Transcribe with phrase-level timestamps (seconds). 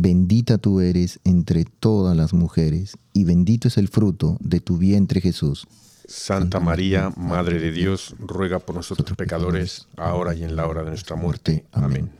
[0.00, 5.20] Bendita tú eres entre todas las mujeres, y bendito es el fruto de tu vientre
[5.20, 5.66] Jesús.
[6.06, 10.90] Santa María, Madre de Dios, ruega por nosotros pecadores, ahora y en la hora de
[10.90, 11.64] nuestra muerte.
[11.72, 12.12] Amén.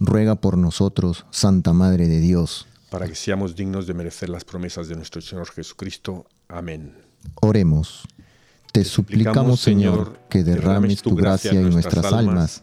[0.00, 4.88] Ruega por nosotros, Santa Madre de Dios, para que seamos dignos de merecer las promesas
[4.88, 6.26] de nuestro Señor Jesucristo.
[6.48, 6.92] Amén.
[7.40, 8.02] Oremos.
[8.72, 12.62] Te suplicamos, Señor, que derrames tu gracia en nuestras almas,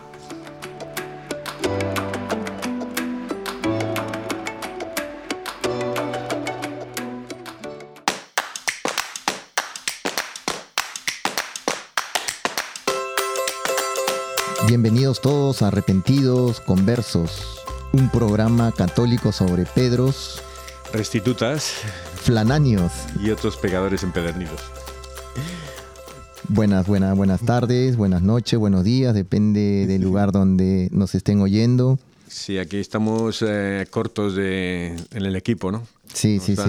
[15.67, 17.61] Arrepentidos Conversos,
[17.93, 20.41] un programa católico sobre Pedros,
[20.93, 21.73] restitutas,
[22.15, 24.59] flananios y otros pecadores empedernidos.
[26.47, 31.97] Buenas, buenas, buenas tardes, buenas noches, buenos días, depende del lugar donde nos estén oyendo.
[32.31, 35.85] Sí, aquí estamos eh, cortos de, en el equipo, ¿no?
[36.13, 36.61] Sí, sí, sí.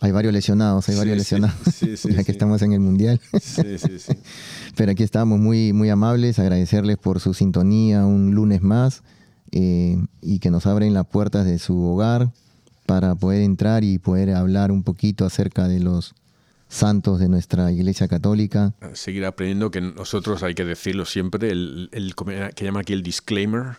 [0.00, 1.56] Hay varios lesionados, hay varios lesionados.
[1.74, 3.20] Sí, sí, ya que estamos en el Mundial.
[3.42, 4.12] Sí, sí, sí.
[4.76, 9.02] Pero aquí estamos muy, muy amables, agradecerles por su sintonía un lunes más
[9.50, 12.30] eh, y que nos abren las puertas de su hogar
[12.86, 16.14] para poder entrar y poder hablar un poquito acerca de los
[16.68, 18.74] santos de nuestra Iglesia Católica.
[18.92, 22.14] Seguir aprendiendo que nosotros hay que decirlo siempre, el, el
[22.54, 23.78] que llama aquí el disclaimer,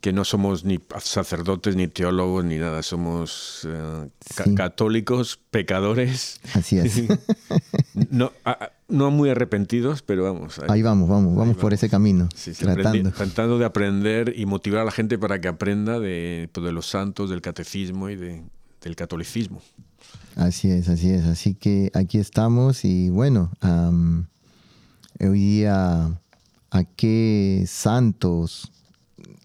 [0.00, 4.08] que no somos ni sacerdotes, ni teólogos, ni nada, somos eh,
[4.56, 6.40] católicos, pecadores.
[6.54, 7.02] Así es.
[8.10, 8.32] no,
[8.88, 10.58] no muy arrepentidos, pero vamos.
[10.68, 12.28] Ahí, vamos, vamos, vamos por ese camino.
[12.58, 13.10] tratando.
[13.10, 16.86] tratando de aprender y motivar a la gente para que aprenda de, pues, de los
[16.86, 18.42] santos, del catecismo y de,
[18.80, 19.60] del catolicismo.
[20.36, 21.26] Así es, así es.
[21.26, 23.50] Así que aquí estamos y bueno,
[25.20, 26.18] hoy día
[26.70, 28.72] a qué santos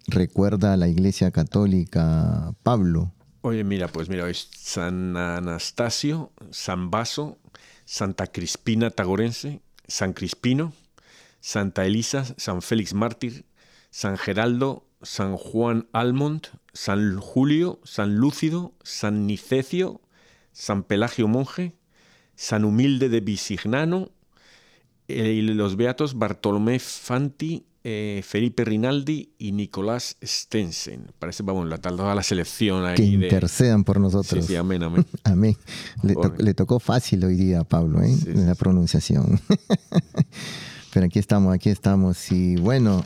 [0.07, 3.11] recuerda la Iglesia Católica Pablo?
[3.41, 7.38] Oye, mira, pues mira, es San Anastasio, San Baso,
[7.85, 10.73] Santa Crispina Tagorense, San Crispino,
[11.39, 13.45] Santa Elisa, San Félix Mártir,
[13.91, 20.01] San Geraldo, San Juan Almont, San Julio, San Lúcido, San Nicecio,
[20.51, 21.75] San Pelagio Monje,
[22.35, 24.09] San Humilde de Visignano,
[25.07, 31.12] y los beatos Bartolomé Fanti, eh, Felipe Rinaldi y Nicolás Stensen.
[31.19, 32.96] Parece, vamos, la, toda la selección ahí.
[32.96, 34.44] Que intercedan por nosotros.
[34.44, 35.06] Sí, sí, amén, amén.
[35.23, 35.56] amén.
[36.01, 38.18] Le, tocó fácil hoy día a Pablo, ¿eh?
[38.25, 39.40] la pronunciación.
[40.93, 42.32] Pero aquí estamos, aquí estamos.
[42.32, 43.03] Y bueno,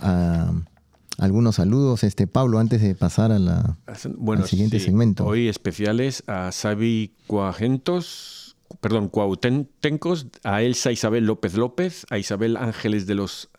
[1.18, 5.26] algunos saludos, este Pablo, antes de pasar a la, al siguiente segmento.
[5.26, 13.08] Hoy especiales a Xavi Cuagentos, perdón, Cuautencos, a Elsa Isabel López López, a Isabel Ángeles
[13.08, 13.50] de los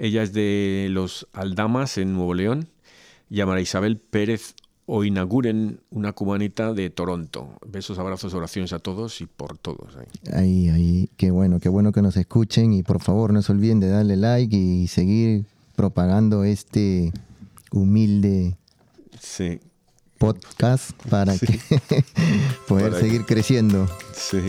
[0.00, 2.68] ella es de los Aldamas en Nuevo León.
[3.28, 4.54] María Isabel Pérez
[4.86, 7.50] Oinaguren, una cubanita de Toronto.
[7.66, 9.98] Besos, abrazos, oraciones a todos y por todos.
[10.32, 13.78] Ahí, ahí, qué bueno, qué bueno que nos escuchen y por favor no se olviden
[13.78, 15.44] de darle like y seguir
[15.76, 17.12] propagando este
[17.70, 18.56] humilde
[20.16, 21.60] podcast para que
[22.68, 23.86] poder seguir creciendo.
[24.14, 24.40] Sí.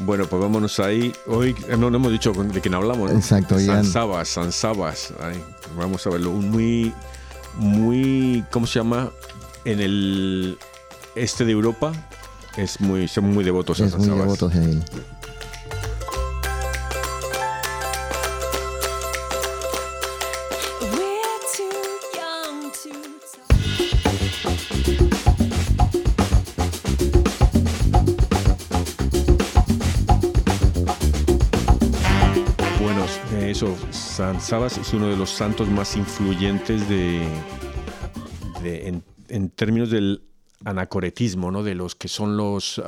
[0.00, 1.12] Bueno, pues vámonos ahí.
[1.26, 3.10] Hoy no, no hemos dicho de quién hablamos.
[3.12, 3.58] Exacto.
[3.58, 5.12] San Sabas, San Sabas.
[5.76, 6.30] vamos a verlo.
[6.30, 6.92] Un muy,
[7.56, 9.10] muy, ¿cómo se llama?
[9.64, 10.58] En el
[11.14, 11.92] este de Europa
[12.56, 14.84] es muy, son muy devotos a San muy devotos de él.
[34.14, 37.26] San Sabas es uno de los santos más influyentes de,
[39.28, 40.22] en, términos del
[40.64, 41.64] anacoretismo, ¿no?
[41.64, 42.80] de los que son los...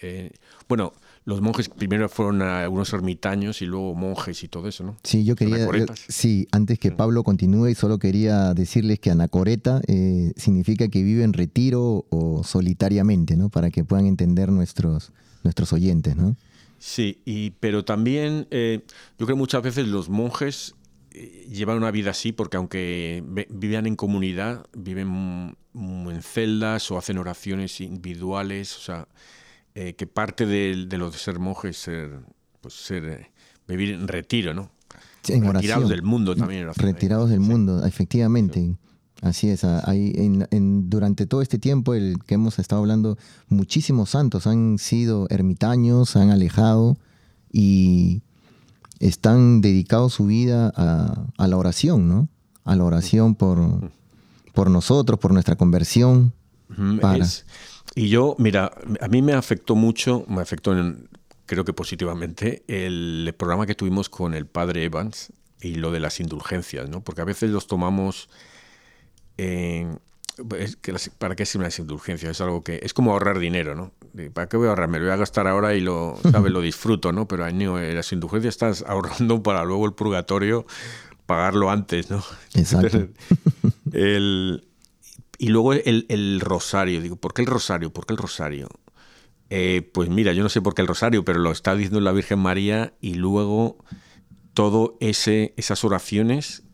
[0.00, 0.30] Eh,
[0.68, 0.92] bueno,
[1.24, 4.96] los monjes primero fueron algunos ermitaños y luego monjes y todo eso, ¿no?
[5.02, 5.66] Sí, yo quería,
[6.06, 6.96] sí, antes que mm.
[6.96, 13.36] Pablo continúe, solo quería decirles que anacoreta eh, significa que vive en retiro o solitariamente,
[13.36, 13.48] ¿no?
[13.48, 15.10] Para que puedan entender nuestros,
[15.42, 16.36] nuestros oyentes, ¿no?
[16.78, 18.80] Sí, y, pero también eh,
[19.18, 20.74] yo creo que muchas veces los monjes
[21.10, 27.18] eh, llevan una vida así porque aunque vivían en comunidad, viven en celdas o hacen
[27.18, 29.08] oraciones individuales, o sea,
[29.74, 32.20] eh, que parte de, lo de ser monje es ser,
[32.60, 33.30] pues ser, eh,
[33.66, 34.70] vivir en retiro, ¿no?
[35.26, 36.70] Retirados del mundo también.
[36.74, 38.76] Retirados del mundo, efectivamente.
[39.22, 39.64] Así es.
[39.64, 43.18] Hay, en, durante todo este tiempo el que hemos estado hablando,
[43.48, 46.96] muchísimos santos han sido ermitaños, han alejado
[47.52, 48.22] y
[49.00, 52.28] están dedicados su vida a, la oración, ¿no?
[52.64, 53.90] A la oración por,
[54.54, 56.32] por nosotros, por nuestra conversión.
[57.00, 57.26] Para...
[57.94, 60.74] Y yo, mira, a mí me afectó mucho, me afectó
[61.46, 66.20] creo que positivamente, el programa que tuvimos con el padre Evans y lo de las
[66.20, 67.00] indulgencias, ¿no?
[67.00, 68.28] Porque a veces los tomamos...
[71.18, 72.32] ¿Para qué sirven las indulgencias?
[72.32, 73.92] Es algo que es como ahorrar dinero, ¿no?
[74.32, 74.88] ¿Para qué voy a ahorrar?
[74.88, 76.52] Me lo voy a gastar ahora y lo, ¿sabes?
[76.52, 77.26] lo disfruto, ¿no?
[77.26, 80.66] Pero no, eh, las indulgencias estás ahorrando para luego el purgatorio
[81.26, 82.22] pagarlo antes, ¿no?
[82.54, 83.08] Exacto.
[83.92, 84.66] el,
[85.38, 87.00] y luego el, rosario.
[87.00, 87.92] Digo, ¿por qué el rosario?
[87.92, 88.68] ¿Por qué el rosario?
[89.50, 92.12] Eh, pues mira, yo no sé por qué el rosario, pero lo está diciendo la
[92.12, 93.78] Virgen María y luego
[94.54, 96.64] todo ese esas oraciones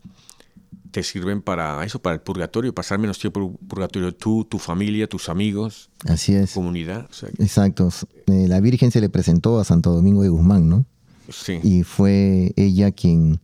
[0.91, 5.07] te sirven para eso, para el purgatorio, pasar menos tiempo el purgatorio tú, tu familia,
[5.07, 6.53] tus amigos, Así es.
[6.53, 7.09] comunidad.
[7.39, 7.89] Exacto.
[8.27, 10.85] Eh, la Virgen se le presentó a Santo Domingo de Guzmán, ¿no?
[11.29, 11.59] Sí.
[11.63, 13.39] Y fue ella quien,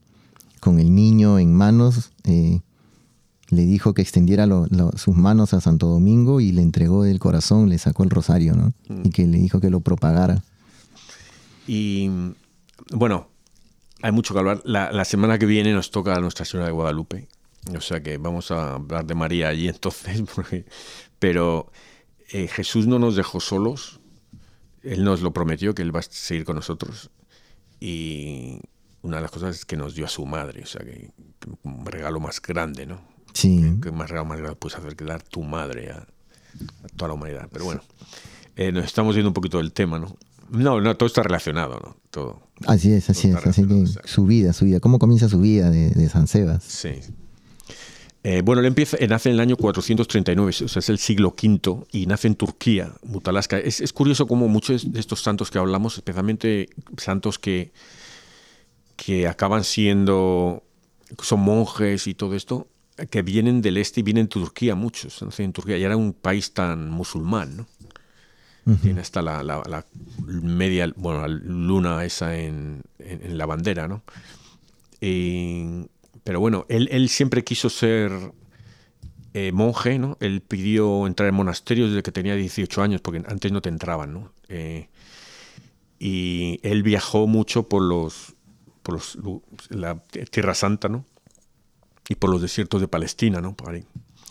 [0.60, 2.62] con el niño en manos, eh,
[3.50, 4.48] le dijo que extendiera
[4.96, 8.74] sus manos a Santo Domingo y le entregó del corazón, le sacó el rosario, ¿no?
[8.88, 9.02] Mm.
[9.06, 10.42] Y que le dijo que lo propagara.
[11.68, 12.10] Y
[12.92, 13.28] bueno,
[14.02, 14.62] hay mucho que hablar.
[14.64, 17.28] La, semana que viene nos toca a Nuestra Señora de Guadalupe.
[17.76, 20.24] O sea que vamos a hablar de María allí entonces.
[21.20, 21.72] pero
[22.30, 24.00] eh, Jesús no nos dejó solos.
[24.84, 27.12] Él nos lo prometió que Él va a seguir con nosotros.
[27.80, 28.60] Y
[29.02, 30.64] una de las cosas es que nos dio a su madre.
[30.64, 31.12] O sea que
[31.64, 33.02] un regalo más grande, ¿no?
[33.34, 33.78] Sí.
[33.82, 36.08] Que más regalo más grande puedes hacer que dar tu madre a,
[36.96, 37.48] toda la humanidad.
[37.52, 37.82] Pero bueno,
[38.56, 40.18] eh, nos estamos viendo un poquito del tema, ¿no?
[40.52, 41.96] No, no, todo está relacionado, ¿no?
[42.10, 42.42] Todo.
[42.68, 43.36] Así es, así es.
[43.36, 44.82] Así que su vida, su vida.
[44.82, 46.64] ¿Cómo comienza su vida de, San Sebas?
[46.64, 47.00] Sí.
[48.24, 51.86] Eh, bueno, él empieza, nace en el año 439, o sea, es el siglo V,
[51.92, 53.58] y nace en Turquía, Mutalaska.
[53.58, 57.72] Es, es curioso cómo muchos de estos santos que hablamos, especialmente santos que,
[58.98, 60.64] que acaban siendo,
[61.20, 62.68] son monjes y todo esto,
[63.10, 65.24] que vienen del este y vienen de Turquía muchos.
[65.40, 67.68] En Turquía ya era un país tan musulmán, ¿no?
[68.82, 69.86] Tiene hasta la,
[70.24, 72.84] media, bueno, la luna esa en,
[73.28, 74.04] la bandera, ¿no?
[76.24, 78.12] pero bueno, él, siempre quiso ser
[79.34, 80.16] eh, monje, ¿no?
[80.20, 84.14] Él pidió entrar en monasterio desde que tenía 18 años, porque antes no te entraban,
[84.14, 84.32] ¿no?
[84.48, 84.90] Eh,
[85.98, 88.36] y él viajó mucho por los,
[88.84, 89.18] por los,
[89.70, 89.98] la
[90.30, 91.06] Tierra Santa, ¿no?
[92.12, 93.56] y por los desiertos de Palestina, ¿no?
[93.56, 93.86] Por ahí.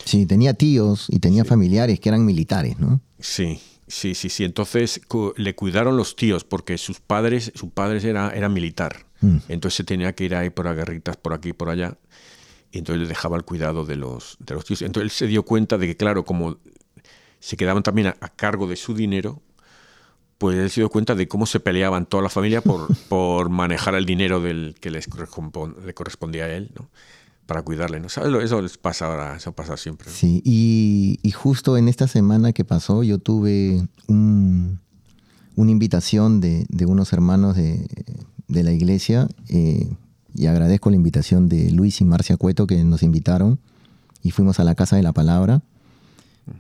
[0.05, 3.01] Sí, tenía tíos y tenía familiares que eran militares, ¿no?
[3.19, 3.59] Sí,
[3.91, 4.45] sí, sí, sí.
[4.45, 5.01] Entonces
[5.37, 9.07] le cuidaron los tíos porque sus padres, sus padres era, era militar.
[9.21, 9.37] Mm.
[9.49, 11.99] Entonces se tenía que ir ahí por guerritas por aquí y por allá.
[12.73, 14.83] Y entonces le dejaba el cuidado de los, de los tíos.
[14.83, 16.59] Entonces él se dio cuenta de que, claro, como
[17.41, 19.43] se quedaban también a, cargo de su dinero,
[20.39, 23.95] pues él se dio cuenta de cómo se peleaban toda la familia por, por manejar
[23.95, 25.09] el dinero del que les
[25.85, 26.89] le correspondía a él, ¿no?
[27.51, 28.07] Para cuidarle, ¿no?
[28.07, 30.09] Eso les pasa ahora, eso pasa siempre.
[30.09, 34.79] Sí, y, justo en esta semana que pasó yo tuve una
[35.57, 37.89] invitación de, unos hermanos de,
[38.47, 39.93] la iglesia eh,
[40.33, 43.59] y agradezco la invitación de Luis y Marcia Cueto que nos invitaron
[44.23, 45.61] y fuimos a la Casa de la Palabra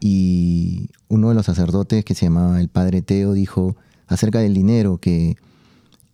[0.01, 3.77] y uno de los sacerdotes que se llamaba el Padre Teo dijo
[4.09, 5.37] acerca del dinero que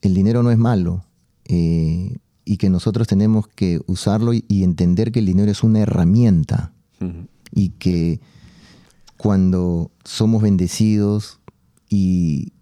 [0.03, 1.03] el dinero no es malo,
[1.47, 6.73] eh, y que nosotros tenemos que usarlo y, entender que el dinero es una herramienta
[7.53, 8.21] y que
[9.19, 11.41] cuando somos bendecidos
[11.91, 12.53] y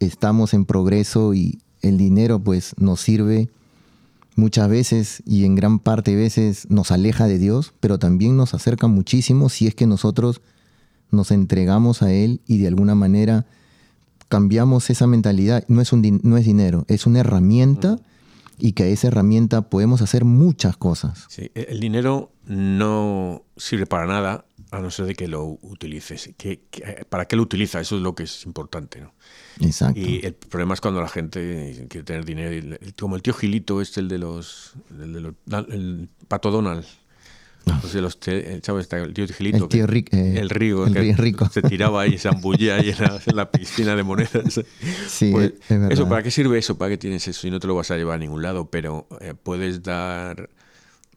[0.00, 3.48] estamos en progreso y el dinero pues nos sirve
[4.34, 8.54] muchas veces y en gran parte de veces nos aleja de Dios, pero también nos
[8.54, 10.42] acerca muchísimo si es que nosotros
[11.12, 13.46] nos entregamos a Él y de alguna manera
[14.28, 15.64] cambiamos esa mentalidad.
[15.68, 18.00] No es, un, no es dinero, es una herramienta
[18.60, 21.26] y que a esa herramienta podemos hacer muchas cosas.
[21.28, 26.30] Sí, e-, el dinero no sirve para nada a no ser de que lo utilices.
[27.08, 27.80] para qué lo utiliza?
[27.80, 29.00] Eso es lo que es importante.
[29.00, 29.12] ¿no?
[29.60, 29.98] Exacto.
[29.98, 32.76] Y el problema es cuando la gente quiere tener dinero.
[32.98, 34.74] Como el tío Gilito, este, el de los.
[34.90, 35.34] El, de los,
[35.70, 36.84] el Pato Donald.
[37.64, 38.62] Pues los el, el
[39.14, 41.48] tío Gilito, el, tío eh, el Rigo, el rico.
[41.50, 44.60] se tiraba ahí, se ambullía ahí en la, piscina de monedas.
[45.08, 45.52] Sí, pues,
[45.90, 46.78] eso, ¿para qué sirve eso?
[46.78, 47.46] ¿Para qué tienes eso?
[47.46, 50.48] Y no te lo vas a llevar a ningún lado, pero eh, puedes dar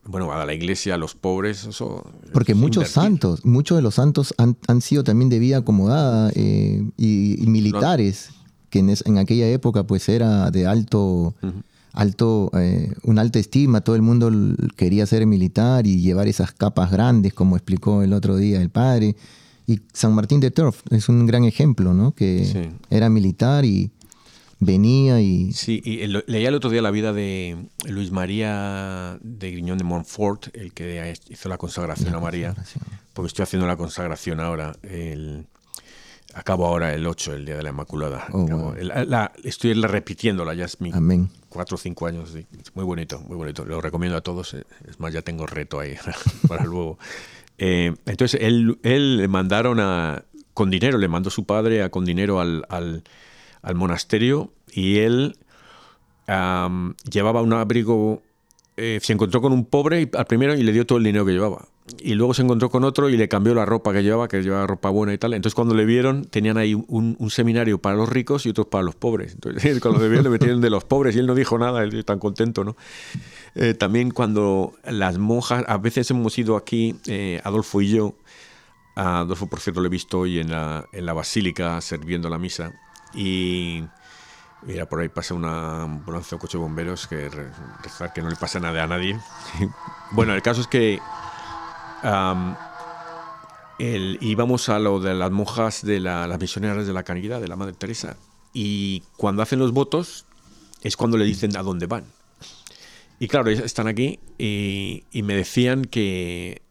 [0.05, 2.05] bueno, a la iglesia, a los pobres, eso...
[2.33, 6.83] Porque muchos santos, muchos de los santos han, han sido también de vida acomodada eh,
[6.97, 8.31] y, militares,
[8.69, 11.35] que en, en, aquella época pues era de alto,
[11.93, 14.31] alto eh, una alta estima, todo el mundo
[14.75, 19.15] quería ser militar y llevar esas capas grandes, como explicó el otro día el padre.
[19.65, 22.12] Y San Martín de Turf es un gran ejemplo, ¿no?
[22.12, 23.91] Que era militar y
[24.59, 25.53] venía y...
[25.53, 30.47] Sí, y leía el otro día la vida de Luis María de Griñón de Montfort,
[30.55, 32.55] el que hizo la consagración a María,
[33.13, 34.75] porque estoy haciendo la consagración ahora.
[34.83, 35.47] El,
[36.33, 38.27] acabo ahora el 8, el Día de la Inmaculada.
[38.31, 38.73] Oh,
[39.43, 41.29] estoy repitiéndola, ya es mi Amén.
[41.49, 42.33] cuatro o cinco años.
[42.73, 43.65] Muy bonito, muy bonito.
[43.65, 44.53] Lo recomiendo a todos.
[44.53, 45.95] Eh, es más, ya tengo reto ahí
[46.47, 46.97] para luego.
[47.57, 50.23] Eh, entonces, él, él le mandaron a,
[50.53, 52.65] con dinero, le mandó su padre a, con dinero al
[53.63, 55.35] al monasterio y él
[57.09, 58.21] llevaba un abrigo,
[58.77, 61.31] eh, se encontró con un pobre al primero y le dio todo el dinero que
[61.31, 61.65] llevaba.
[61.99, 64.65] Y luego se encontró con otro y le cambió la ropa que llevaba, que llevaba
[64.65, 65.33] ropa buena y tal.
[65.33, 68.95] Entonces cuando le vieron, tenían ahí un, seminario para los ricos y otros para los
[68.95, 69.33] pobres.
[69.33, 72.05] Entonces cuando le vieron, le metieron de los pobres y él no dijo nada, él
[72.05, 72.77] tan contento, ¿no?
[73.55, 78.15] Eh, también cuando las monjas, a veces hemos ido aquí, eh, Adolfo y yo,
[78.95, 82.37] a Adolfo por cierto lo he visto hoy en la, en la basílica sirviendo la
[82.37, 82.71] misa,
[83.13, 83.83] y
[84.63, 87.29] mira, por ahí pasa una ambulancia o coche de bomberos que
[87.83, 89.19] rezar que no le pasa nada a nadie.
[90.11, 90.99] bueno, el caso es que
[93.79, 97.74] íbamos a lo de las monjas de las misioneras de la caridad, de la Madre
[97.74, 98.17] Teresa.
[98.53, 100.25] Y cuando hacen los votos
[100.83, 102.05] es cuando le dicen a dónde van.
[103.19, 106.62] Y claro, están aquí y, y me decían que,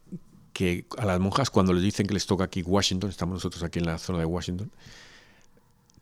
[0.53, 3.79] que a las monjas cuando les dicen que les toca aquí Washington, estamos nosotros aquí
[3.79, 4.71] en la zona de Washington,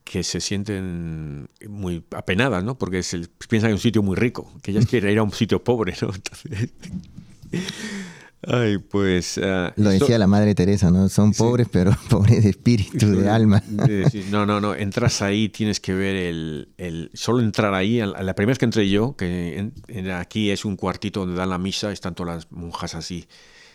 [0.04, 2.78] que se sienten muy apenadas, ¿no?
[2.78, 5.64] Porque se, piensan en un sitio muy rico, que ellas quieren ir a un sitio
[5.64, 6.12] pobre, ¿no?
[8.48, 9.40] Ay, pues...
[9.42, 11.10] Ah, Lo decía la Madre Teresa, ¿no?
[11.10, 13.64] Son pobres, pero pobres de espíritu, de alma.
[14.30, 14.76] no, no, no.
[14.76, 16.70] Entras ahí, tienes que ver el...
[16.78, 19.72] el solo entrar ahí, la primera vez que entré yo, que
[20.14, 23.28] aquí es un cuartito donde dan la misa, están todas las monjas así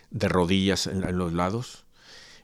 [0.09, 1.87] de rodillas en los lados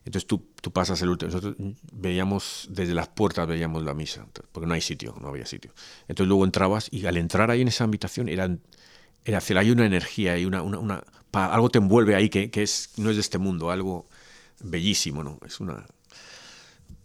[0.06, 1.32] entonces tú, tú pasas el último.
[1.32, 1.56] Nosotros
[1.94, 5.72] veíamos desde las puertas, veíamos la misa, porque no hay sitio, no había sitio.
[6.08, 8.62] Entonces luego entrabas y al entrar ahí en esa habitación eran,
[9.24, 12.92] era, hay una energía y una, una, una algo te envuelve ahí que, que, es,
[12.98, 14.08] no es de este mundo, algo
[14.62, 15.40] bellísimo, ¿no?
[15.46, 15.86] Es una...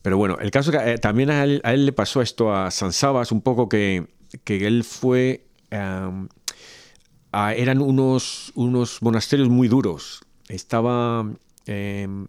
[0.03, 2.71] Pero bueno, el caso que eh, también a él, a él, le pasó esto a
[2.71, 4.07] San Sabas, un poco que,
[4.45, 5.47] que él fue...
[5.71, 10.23] eran unos, unos monasterios muy duros.
[10.49, 11.27] Estaba
[11.69, 12.27] Em,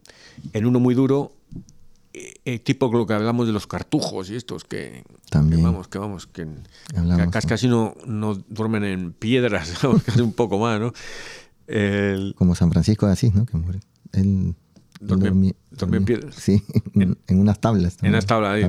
[0.51, 1.31] en uno muy duro,
[2.13, 5.63] eh, eh, tipo lo que hablamos de los cartujos y estos, que, También.
[5.63, 6.45] vamos, que vamos, que,
[7.47, 10.91] casi no, no, duermen en piedras, casi un poco más, ¿no?
[12.35, 13.45] Como San Francisco de Asís, ¿no?
[13.45, 13.57] Que
[14.13, 14.55] Él
[14.99, 16.35] dormía, en piedras.
[16.35, 16.63] Sí,
[16.95, 17.97] en, unas tablas.
[18.01, 18.59] En unas tablas,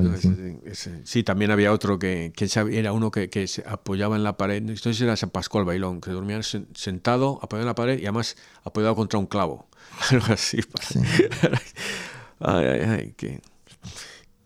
[1.03, 1.23] sí.
[1.23, 5.01] también había otro que, que era uno que, que, se apoyaba en la pared, entonces
[5.01, 9.19] era San Pascual Bailón, que dormía sentado, apoyado en la pared y además apoyado contra
[9.19, 9.67] un clavo.
[10.11, 10.59] algo así.
[12.39, 13.41] ay, ay, ay, que...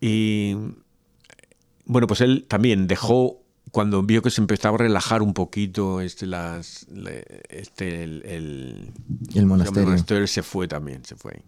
[0.01, 0.55] Y
[1.85, 3.44] bueno, pues él también dejó
[3.75, 6.88] cuando vio que se empezaba a relajar un poquito este las
[7.50, 8.24] este el,
[9.34, 10.27] el, monasterio.
[10.27, 11.44] se fue también se fue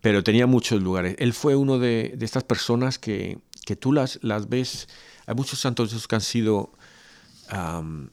[0.00, 4.20] pero tenía muchos lugares él fue uno de, de estas personas que, que, tú las
[4.22, 4.86] las ves
[5.26, 6.70] hay muchos santos que han sido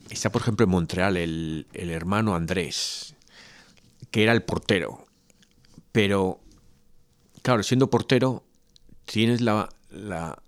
[0.09, 3.13] está por ejemplo en Montreal el, el hermano Andrés
[4.09, 5.05] que era el portero.
[5.91, 6.39] Pero,
[7.41, 8.43] claro, siendo portero,
[9.05, 10.41] tienes la, la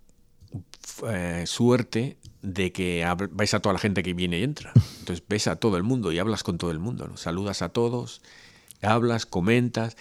[1.08, 4.72] eh, suerte de que vais a toda la gente que viene y entra.
[5.00, 7.18] Entonces ves a todo el mundo y hablas con todo el mundo, ¿no?
[7.18, 8.22] Saludas a todos,
[8.82, 9.98] hablas, comentas.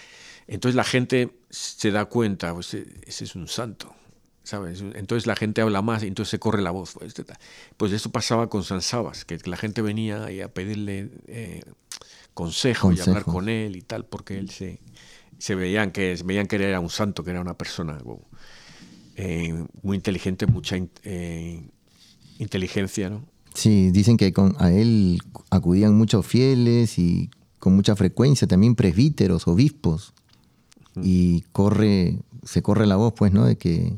[0.47, 3.95] Entonces la gente se da cuenta, pues e, ese es un santo,
[4.45, 4.83] ¿sabes?
[4.95, 6.95] Entonces la gente habla más y entonces se corre la voz.
[6.95, 7.14] Pues,
[7.76, 11.62] pues eso pasaba con San Sabas, que la gente venía a pedirle eh,
[12.35, 14.80] consejo, y hablar con él y tal, porque él se,
[15.38, 17.99] se veían que veían que era un santo, que era una persona
[19.16, 21.68] eh, muy inteligente, mucha eh,
[22.38, 23.23] inteligencia, ¿no?
[23.54, 29.49] Sí, dicen que con, a él acudían muchos fieles y con mucha frecuencia también presbíteros,
[29.49, 30.14] obispos.
[31.02, 33.45] Y corre, se corre la voz, pues, ¿no?
[33.45, 33.97] De que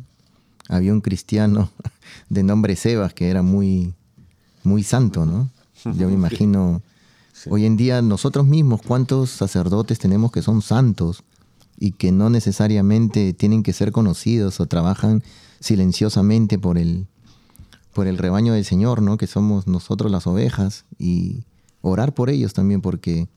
[0.68, 1.70] había un cristiano
[2.28, 3.94] de nombre Sebas que era muy,
[4.62, 5.50] muy santo, ¿no?
[5.84, 6.82] Yo me imagino,
[7.48, 11.22] hoy en día nosotros mismos, ¿cuántos sacerdotes tenemos que son santos
[11.78, 15.22] y que no necesariamente tienen que ser conocidos o trabajan
[15.60, 17.06] silenciosamente por el,
[17.92, 19.16] por el rebaño del Señor, ¿no?
[19.16, 21.44] Que somos nosotros las ovejas y
[21.82, 23.28] orar por ellos también porque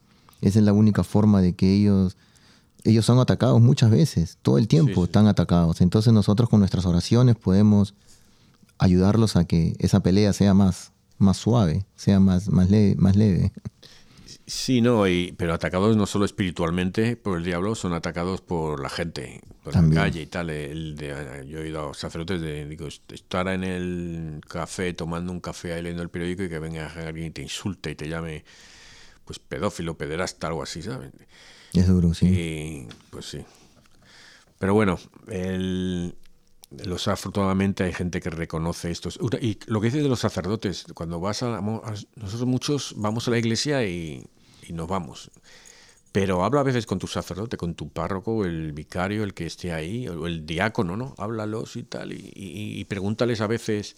[0.41, 2.17] esa es la única forma de que ellos
[2.83, 5.81] ellos son atacados muchas veces, todo el tiempo están atacados.
[5.81, 7.95] Entonces nosotros con nuestras oraciones podemos
[8.77, 13.53] ayudarlos a que esa pelea sea más, más suave, sea más, más, leve, más leve.
[14.45, 18.89] Sí, no, y, pero atacados no solo espiritualmente por el diablo, son atacados por la
[18.89, 20.49] gente, por la calle y tal.
[20.49, 25.39] El de, yo he oído a sacerdotes de digo, estar en el café tomando un
[25.39, 28.43] café ahí leyendo el periódico y que venga alguien y te insulte y te llame
[29.23, 31.11] pues pedófilo, pederasta, algo así, ¿sabes?
[31.73, 32.25] Es duro, sí.
[32.27, 33.45] Y, pues sí.
[34.59, 36.15] Pero bueno, el,
[36.85, 39.19] los afortunadamente hay gente que reconoce estos.
[39.41, 43.37] Y lo que dices de los sacerdotes, cuando vas a, nosotros muchos vamos a la
[43.37, 44.25] iglesia y,
[44.69, 45.31] nos vamos.
[46.11, 49.73] Pero habla a veces con tu sacerdote, con tu párroco, el vicario, el que esté
[49.73, 51.15] ahí, o el diácono, ¿no?
[51.17, 53.95] Háblalos y tal, y, pregúntales a veces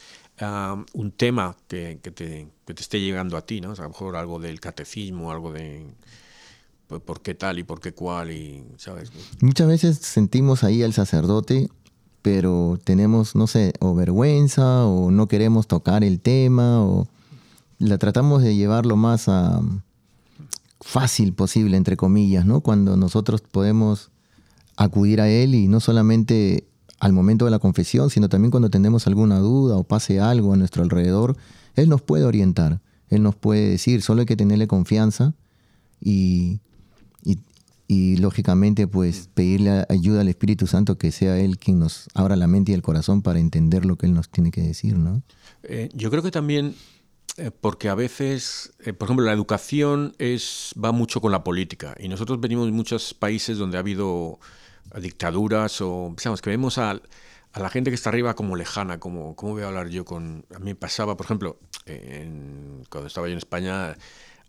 [0.94, 3.74] un tema que, que, te, que, te, esté llegando a ti, ¿no?
[3.74, 5.86] a lo mejor algo del catecismo, algo de
[6.88, 9.12] pues, por qué tal y por qué cual, y, ¿sabes?
[9.42, 11.70] Muchas veces sentimos ahí al sacerdote
[12.26, 17.08] pero tenemos, no sé, o vergüenza o no queremos tocar el tema o
[17.78, 19.62] la tratamos de llevar lo más a,
[20.82, 22.62] fácil posible, entre comillas, ¿no?
[22.62, 24.10] Cuando nosotros podemos
[24.76, 26.66] acudir a él y no solamente
[27.00, 30.58] al momento de la confesión, sino también cuando tenemos alguna duda o pase algo a
[30.58, 31.38] nuestro alrededor,
[31.76, 35.36] él nos puede orientar, él nos puede decir, solo hay que tenerle confianza
[36.02, 36.60] y,
[37.88, 42.48] y lógicamente pues pedirle ayuda al Espíritu Santo que sea Él quien nos abra la
[42.48, 45.22] mente y el corazón para entender lo que Él nos tiene que decir, ¿no?
[45.64, 46.76] Eh, yo creo que también
[47.38, 51.96] eh, porque a veces, eh, por ejemplo, la educación es, va mucho con la política
[52.00, 54.40] y nosotros venimos de muchos países donde ha habido
[55.00, 56.92] dictaduras o, digamos, que vemos a,
[57.52, 60.46] a la gente que está arriba como lejana, como, ¿cómo voy a hablar yo con...?
[60.56, 61.60] A mí pasaba, por ejemplo,
[62.90, 63.98] cuando estaba yo en España,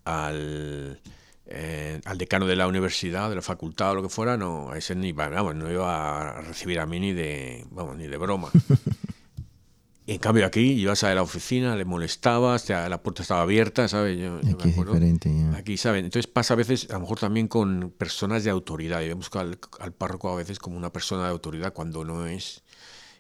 [0.04, 1.00] al
[1.48, 4.78] eh, al decano de la universidad, de la facultad o lo que fuera, no, a
[4.78, 8.50] ese ni, vamos, no iba a recibir a mí ni de, vamos, ni de broma.
[10.08, 14.18] en cambio aquí ibas a la oficina, le molestabas, la puerta estaba abierta, ¿sabes?
[14.18, 15.30] aquí es diferente.
[15.56, 16.02] Aquí, ¿sabes?
[16.04, 19.02] Entonces pasa a veces, a lo mejor también con personas de autoridad.
[19.02, 22.64] Y vemos al, al párroco a veces como una persona de autoridad cuando no es.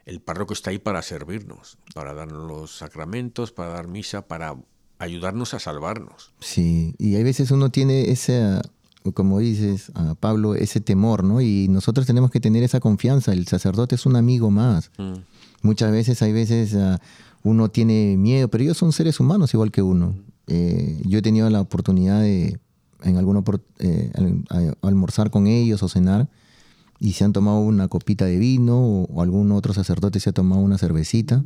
[0.04, 4.56] El párroco está ahí para servirnos, para darnos los sacramentos, para dar misa, para
[4.98, 6.32] ayudarnos a salvarnos.
[6.40, 8.60] Sí, y hay veces uno tiene ese,
[9.14, 11.40] como dices, a Pablo, ese temor, ¿no?
[11.40, 13.32] Y nosotros tenemos que tener esa confianza.
[13.32, 14.90] El sacerdote es un amigo más.
[14.98, 15.14] Mm.
[15.62, 17.00] Muchas veces, hay veces ah,
[17.42, 20.14] uno tiene miedo, pero ellos son seres humanos igual que uno.
[20.46, 22.58] Eh, yo he tenido la oportunidad de
[23.02, 23.42] en alguna
[23.78, 24.10] eh,
[24.82, 26.28] almorzar con ellos o cenar
[26.98, 30.62] y se han tomado una copita de vino o, algún otro sacerdote se ha tomado
[30.62, 31.44] una cervecita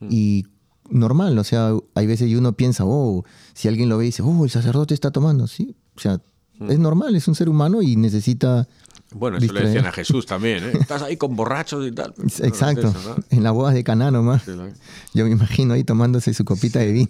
[0.00, 0.08] mm.
[0.10, 0.46] y
[0.88, 4.22] normal, o sea, hay veces y uno piensa, oh, si alguien lo ve y dice,
[4.22, 6.20] oh, el sacerdote está tomando, sí, o sea,
[6.58, 6.70] mm.
[6.70, 8.68] es normal, es un ser humano y necesita...
[9.14, 10.72] Bueno, eso le decían a Jesús también, ¿eh?
[10.80, 12.14] Estás ahí con borrachos y tal.
[12.40, 12.94] Exacto,
[13.28, 14.46] en la boda de Caná nomás.
[15.12, 17.08] Yo me imagino ahí tomándose su copita de vino.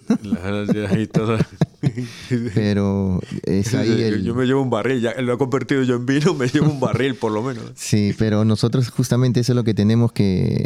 [0.89, 1.09] ahí.
[2.53, 4.23] Pero es ahí el...
[4.25, 6.81] Yo me llevo un barril, ya lo he convertido yo en vino, me llevo un
[6.81, 7.71] barril por lo menos.
[7.75, 10.65] Sí, pero nosotros justamente eso es lo que tenemos que,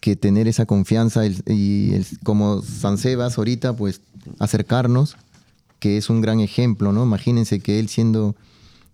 [0.00, 4.00] que tener esa confianza y, como San Sebas ahorita, pues
[4.38, 5.16] acercarnos,
[5.78, 7.04] que es un gran ejemplo, ¿no?
[7.04, 8.36] Imagínense que él siendo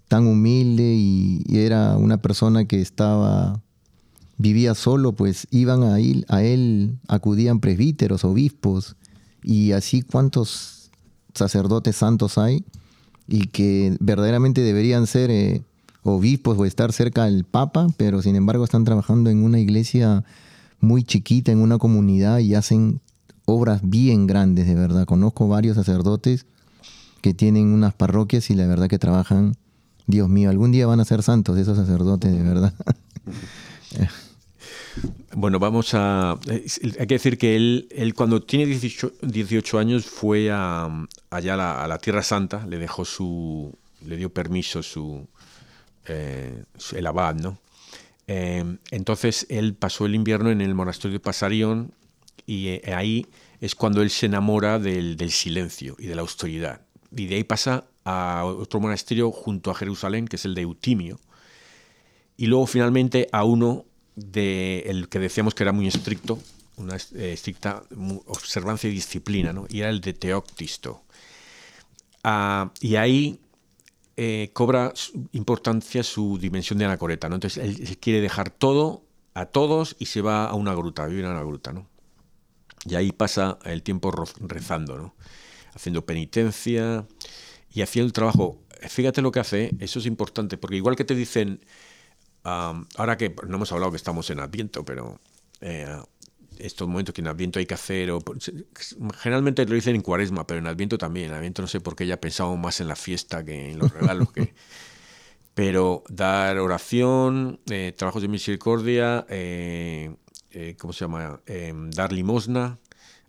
[0.08, 3.60] tan humilde y, era una persona que estaba,
[4.38, 8.96] vivía solo, pues iban a él, a él acudían presbíteros, obispos,
[9.42, 10.90] y así cuántos
[11.34, 12.64] sacerdotes santos hay
[13.26, 15.62] y que verdaderamente deberían ser eh,
[16.02, 20.24] obispos o estar cerca del Papa, pero sin embargo están trabajando en una iglesia
[20.84, 23.00] muy chiquita en una comunidad y hacen
[23.46, 25.06] obras bien grandes, de verdad.
[25.06, 26.46] Conozco varios sacerdotes
[27.20, 29.56] que tienen unas parroquias y la verdad que trabajan,
[30.06, 32.74] Dios mío, algún día van a ser santos esos sacerdotes, de verdad.
[35.36, 36.38] Bueno, vamos a...
[36.48, 40.88] Hay que decir que él, él cuando tiene 18, años fue a,
[41.30, 43.76] allá a la, Tierra Santa, le dejó su...
[44.06, 45.26] le dio permiso su...
[46.06, 46.62] Eh,
[46.94, 47.58] el abad, ¿no?
[48.26, 51.92] Em, entonces él pasó el invierno en el monasterio de Pasarión
[52.46, 53.26] Y eh, ahí
[53.60, 56.82] es cuando él se enamora del, silencio y de la austeridad.
[57.16, 61.18] Y de ahí pasa a otro monasterio junto a Jerusalén, que es el de Eutimio.
[62.36, 66.38] Y luego finalmente a uno de el que decíamos que era muy estricto,
[66.76, 67.84] una eh, estricta
[68.26, 69.66] observancia y disciplina, ¿no?
[69.70, 71.02] y era el de Teoctisto.
[72.22, 73.40] Ah, y ahí
[74.16, 74.92] eh, cobra
[75.32, 77.28] importancia su dimensión de anacoreta.
[77.28, 77.36] ¿no?
[77.36, 81.24] Entonces él, quiere dejar todo a todos y se va a una gruta, a vivir
[81.24, 81.72] en una gruta.
[81.72, 81.88] ¿no?
[82.84, 85.14] Y ahí pasa el tiempo rezando, ¿no?
[85.74, 87.06] haciendo penitencia
[87.72, 88.58] y haciendo el trabajo.
[88.88, 91.64] Fíjate lo que hace, eso es importante, porque igual que te dicen,
[92.44, 95.18] ahora que no hemos hablado que estamos en Adviento, pero
[95.60, 95.86] eh,
[96.58, 98.20] estos momentos que en Adviento hay que hacer, o,
[99.18, 101.30] generalmente lo dicen en Cuaresma, pero en Adviento también.
[101.30, 103.92] En Adviento no sé por qué ya pensamos más en la fiesta que en los
[103.92, 104.32] regalos.
[104.32, 104.54] que,
[105.54, 110.14] pero dar oración, eh, trabajos de misericordia, eh,
[110.50, 111.40] eh, ¿cómo se llama?
[111.46, 112.78] Em, dar limosna,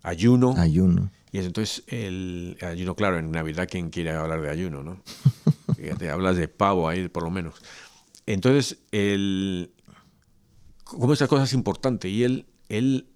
[0.02, 0.54] ayuno.
[0.56, 1.10] Ayuno.
[1.32, 4.82] Y entonces el ayuno, claro, en Navidad, ¿quién quiere hablar de ayuno?
[4.82, 5.02] ¿no?
[5.98, 7.54] Te hablas de pavo ahí, por lo menos.
[8.26, 9.70] Entonces, el,
[10.84, 12.08] como esa cosa es importante.
[12.08, 13.08] Y él, él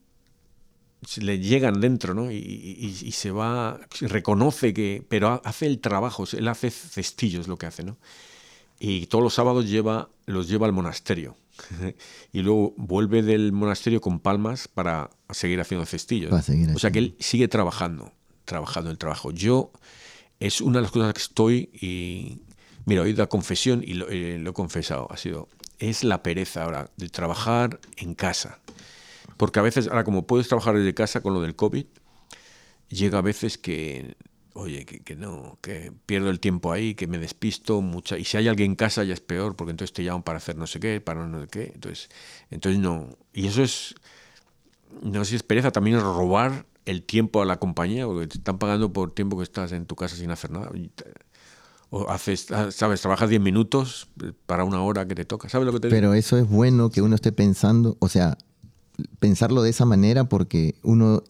[1.21, 2.31] le llegan dentro, ¿no?
[2.31, 7.85] Y, se va, reconoce que, pero hace el trabajo, él hace cestillos lo que hace,
[7.85, 7.97] ¿no?
[8.79, 11.37] Y todos los sábados lleva, los lleva al monasterio.
[12.33, 16.33] y luego vuelve del monasterio con palmas para seguir haciendo cestillos.
[16.33, 18.13] o sea que él sigue trabajando,
[18.45, 19.31] trabajando el trabajo.
[19.31, 19.73] Yo,
[20.39, 22.39] es una de las cosas que estoy y,
[22.87, 26.23] mira, he ido a confesión y lo, eh, lo he confesado, ha sido, es la
[26.23, 28.59] pereza ahora de trabajar en casa
[29.41, 31.87] porque a veces, ahora como puedes trabajar desde casa con lo del COVID,
[32.89, 34.15] llega a veces que,
[34.53, 38.49] oye, que, no, que pierdo el tiempo ahí, que me despisto, mucha, y si hay
[38.49, 41.01] alguien en casa ya es peor, porque entonces te llaman para hacer no sé qué,
[41.01, 42.11] para no sé qué, entonces,
[42.51, 43.95] entonces no, y eso es,
[45.01, 48.37] no sé si es pereza, también es robar el tiempo a la compañía, porque te
[48.37, 50.71] están pagando por tiempo que estás en tu casa sin hacer nada.
[51.89, 54.07] O haces, sabes, trabajas 10 minutos
[54.45, 55.49] para una hora que te toca.
[55.49, 58.37] ¿Sabes lo que te Pero eso es bueno que uno esté pensando, o sea,
[59.19, 61.23] pensarlo de esa manera porque uno,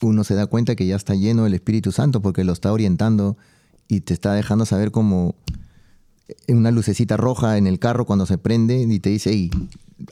[0.00, 3.36] uno se da cuenta que ya está lleno del Espíritu Santo porque lo está orientando
[3.88, 5.34] y te está dejando saber como
[6.48, 9.50] una lucecita roja en el carro cuando se prende y te dice, hey,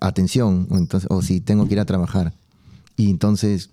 [0.01, 2.33] atención, o, entonces, o si tengo que ir a trabajar.
[2.97, 3.71] Y entonces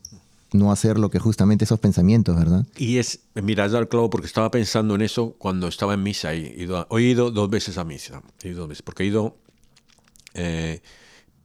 [0.53, 2.65] no hacer lo que justamente esos pensamientos, ¿verdad?
[2.77, 6.33] Y es, mira, es clavo porque estaba pensando en eso cuando estaba en misa.
[6.33, 9.35] He ido, he ido dos veces a misa, he ido dos veces, porque he ido...
[10.33, 10.81] Eh,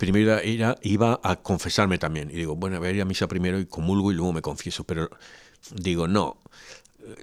[0.00, 0.38] primero
[0.82, 2.30] iba a confesarme también.
[2.30, 4.82] Y digo, bueno, voy a ir a misa primero y comulgo y luego me confieso.
[4.84, 5.10] Pero
[5.74, 6.38] digo, no,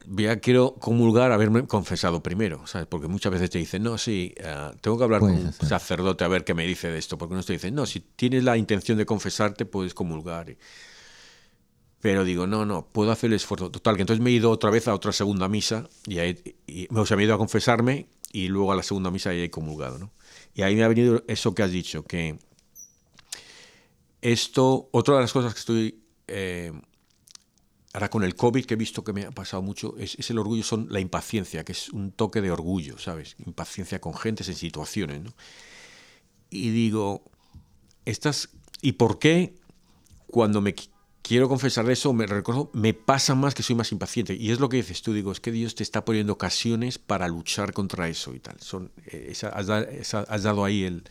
[0.05, 2.85] ya quiero comulgar haberme confesado primero, ¿sabes?
[2.85, 6.27] Porque muchas veces te dicen, no, sí, eh, tengo que hablar con un sacerdote a
[6.27, 7.17] ver qué me dice de esto.
[7.17, 10.55] Porque uno te dice, no, si tienes la intención de confesarte, puedes comulgar.
[11.99, 13.71] Pero digo, no, no, puedo hacer el esfuerzo.
[13.71, 16.37] Total, que entonces me he ido otra vez a otra segunda misa, y, ahí,
[16.91, 19.49] o sea, me he ido a confesarme y luego a la segunda misa y he
[19.49, 20.11] comulgado, ¿no?
[20.53, 22.37] Y ahí me ha venido eso que has dicho, que
[24.21, 26.71] esto, otra de las cosas que estoy eh,
[27.97, 30.63] ahora con el COVID que he visto que me ha pasado mucho es, el orgullo,
[30.63, 33.35] son la impaciencia, que es un toque de orgullo, ¿sabes?
[33.43, 35.33] Impaciencia con gentes en situaciones, ¿no?
[36.51, 37.23] Y digo,
[38.05, 38.49] estas,
[38.81, 39.55] ¿y por qué
[40.27, 40.75] cuando me
[41.23, 44.35] quiero confesar eso, me recuerdo, me pasa más que soy más impaciente?
[44.35, 47.27] Y es lo que dices tú, digo, es que Dios te está poniendo ocasiones para
[47.27, 48.59] luchar contra eso y tal.
[48.61, 51.03] Son, eh, has dado ahí el,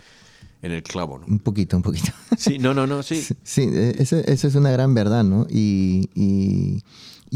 [0.63, 1.27] en el clavo, ¿no?
[1.27, 2.13] Un poquito, un poquito.
[2.39, 3.25] Sí, no, no, no, sí.
[3.45, 5.47] Sí, esa es una gran verdad, ¿no?
[5.49, 6.83] Y, y,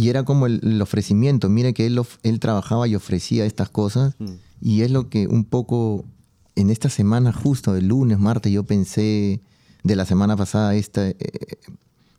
[0.08, 1.48] era como el, ofrecimiento.
[1.48, 4.14] Mire que él, él trabajaba y ofrecía estas cosas.
[4.18, 4.32] Mm.
[4.60, 6.04] Y es lo que un poco
[6.54, 9.40] en esta semana, justo el lunes, martes, yo pensé
[9.82, 11.16] de la semana pasada esta, eh,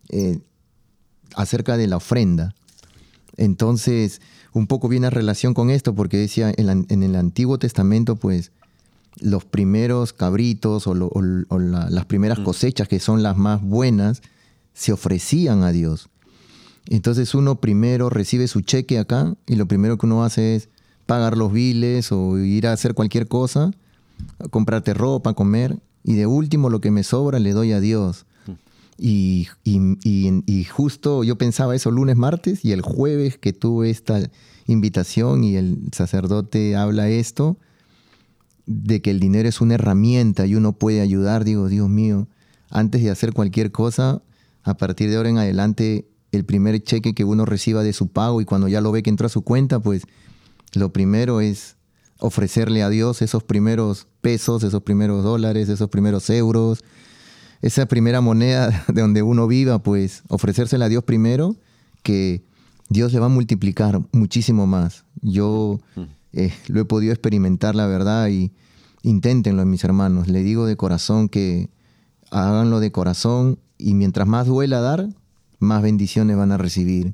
[0.10, 0.40] eh,
[1.36, 2.56] acerca de la ofrenda.
[3.38, 4.22] Entonces,
[4.54, 8.52] un poco viene a relación con esto, porque decía, en, en el Antiguo Testamento, pues,
[9.19, 12.43] los primeros cabritos o, las primeras mm.
[12.43, 14.21] cosechas, que son las más buenas,
[14.74, 16.10] se ofrecían a Dios.
[16.88, 20.69] Entonces uno primero recibe su cheque acá y lo primero que uno hace es
[21.06, 23.71] pagar los biles o ir a hacer cualquier cosa,
[24.50, 28.26] comprarte ropa, comer, y de último lo que me sobra le doy a Dios.
[28.47, 28.52] Mm.
[28.97, 34.19] Y, y, justo yo pensaba eso lunes, martes, y el jueves que tuve esta
[34.67, 37.58] invitación y el sacerdote habla esto,
[38.65, 42.28] de que el dinero es una herramienta y uno puede ayudar, digo, Dios mío,
[42.69, 44.21] antes de hacer cualquier cosa,
[44.63, 48.41] a partir de ahora en adelante, el primer cheque que uno reciba de su pago
[48.41, 50.04] y cuando ya lo ve que entró a su cuenta, pues
[50.74, 51.76] lo primero es
[52.19, 56.84] ofrecerle a Dios esos primeros pesos, esos primeros dólares, esos primeros euros,
[57.62, 61.56] esa primera moneda de donde uno viva, pues ofrecérsela a Dios primero,
[62.04, 62.43] que
[62.89, 65.06] Dios le va a multiplicar muchísimo más.
[65.21, 65.80] Yo
[66.34, 68.52] eh, lo he podido experimentar, la verdad, y
[69.04, 70.28] inténtenlo, mis hermanos.
[70.28, 71.70] Le digo de corazón que
[72.30, 75.10] háganlo de corazón y mientras más duela dar,
[75.60, 77.13] más bendiciones van a recibir.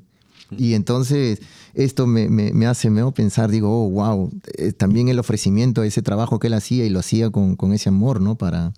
[0.56, 1.40] Y entonces
[1.74, 6.38] esto me, me, hace me pensar, digo, oh, wow, eh, también el ofrecimiento, ese trabajo
[6.38, 8.36] que él hacía y lo hacía con, con ese amor, ¿no?
[8.36, 8.72] Para,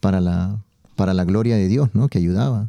[0.00, 0.62] para, la,
[0.94, 2.08] para la gloria de Dios, ¿no?
[2.08, 2.68] Que ayudaba.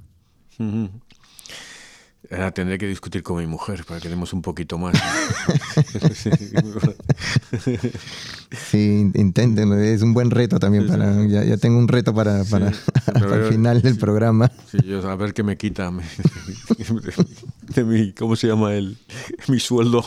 [2.53, 4.95] Tendré que discutir con mi mujer para que demos un poquito más.
[8.51, 9.79] sí, inténtenlo.
[9.79, 10.87] Es un buen reto también.
[10.87, 12.67] para, ya, ya, tengo un reto para, para,
[13.35, 14.51] el final del programa.
[14.69, 15.91] Sí, yo, a ver qué me quita
[17.75, 18.73] de mi, ¿cómo se llama?
[18.73, 18.97] el
[19.47, 20.03] Mi sueldo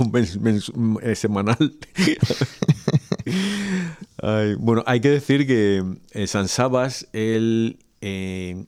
[1.03, 1.77] eh, semanal.
[4.59, 8.65] bueno, hay que decir que eh, San Sabas, él eh,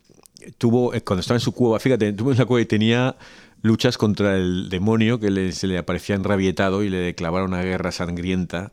[0.59, 3.17] tuvo, cuando estaba en su cueva, fíjate, tuvo en la cueva y tenía
[3.63, 8.73] luchas contra el demonio que se le aparecía enrabietado y le declaraba una guerra sangrienta.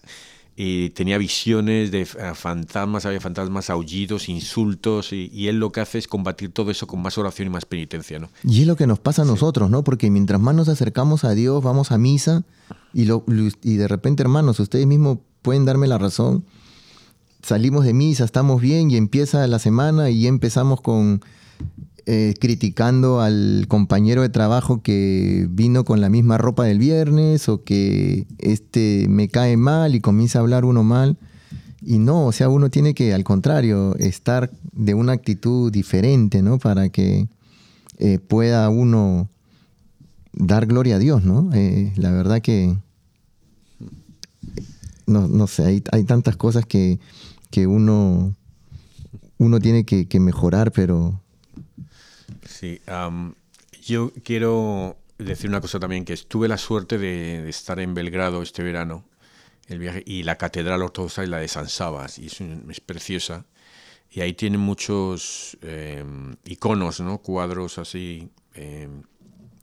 [0.57, 6.07] Y tenía visiones de fantasmas, había fantasmas, aullidos, insultos, y, él lo que hace es
[6.07, 8.19] combatir todo eso con más oración y más penitencia.
[8.19, 8.29] ¿no?
[8.41, 9.83] Y es lo que nos pasa a nosotros, ¿no?
[9.83, 12.43] Porque mientras más nos acercamos a Dios, vamos a misa,
[12.93, 13.25] y, lo,
[13.63, 16.45] y de repente, hermanos, ustedes mismos pueden darme la razón,
[17.41, 21.21] salimos de misa, estamos bien, y empieza la semana, y empezamos con
[22.07, 27.63] eh, criticando al compañero de trabajo que vino con la misma ropa del viernes o
[27.63, 31.17] que este me cae mal y comienza a hablar uno mal.
[31.81, 36.59] Y no, o sea, uno tiene que, al contrario, estar de una actitud diferente, ¿no?
[36.59, 37.27] Para que
[37.97, 39.27] eh, pueda uno
[40.31, 41.49] dar gloria a Dios, ¿no?
[41.53, 42.77] Eh, la verdad que,
[45.07, 46.99] no, no sé, hay, hay tantas cosas que,
[47.49, 48.35] que uno,
[49.39, 51.19] uno tiene que, que mejorar, pero
[52.59, 52.79] Sí,
[53.85, 58.63] yo quiero decir una cosa también, que tuve la suerte de, estar en Belgrado este
[58.63, 59.03] verano,
[59.67, 63.45] el viaje, y la Catedral Ortodoxa y la de San Sabas, y es, preciosa.
[64.09, 67.17] Y ahí tienen muchos em, iconos, ¿no?
[67.17, 68.29] Cuadros así.
[68.53, 69.03] Em,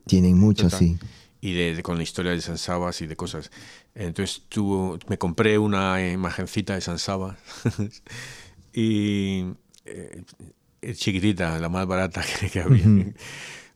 [0.07, 0.99] tienen muchos, sí.
[1.41, 3.51] Y de, con la historia de San Sabas y de cosas.
[3.95, 7.39] Entonces tu, me compré una imagencita de San Sabas
[8.75, 9.47] y
[9.87, 10.25] eh,
[10.95, 12.87] chiquitita, la más barata que, había.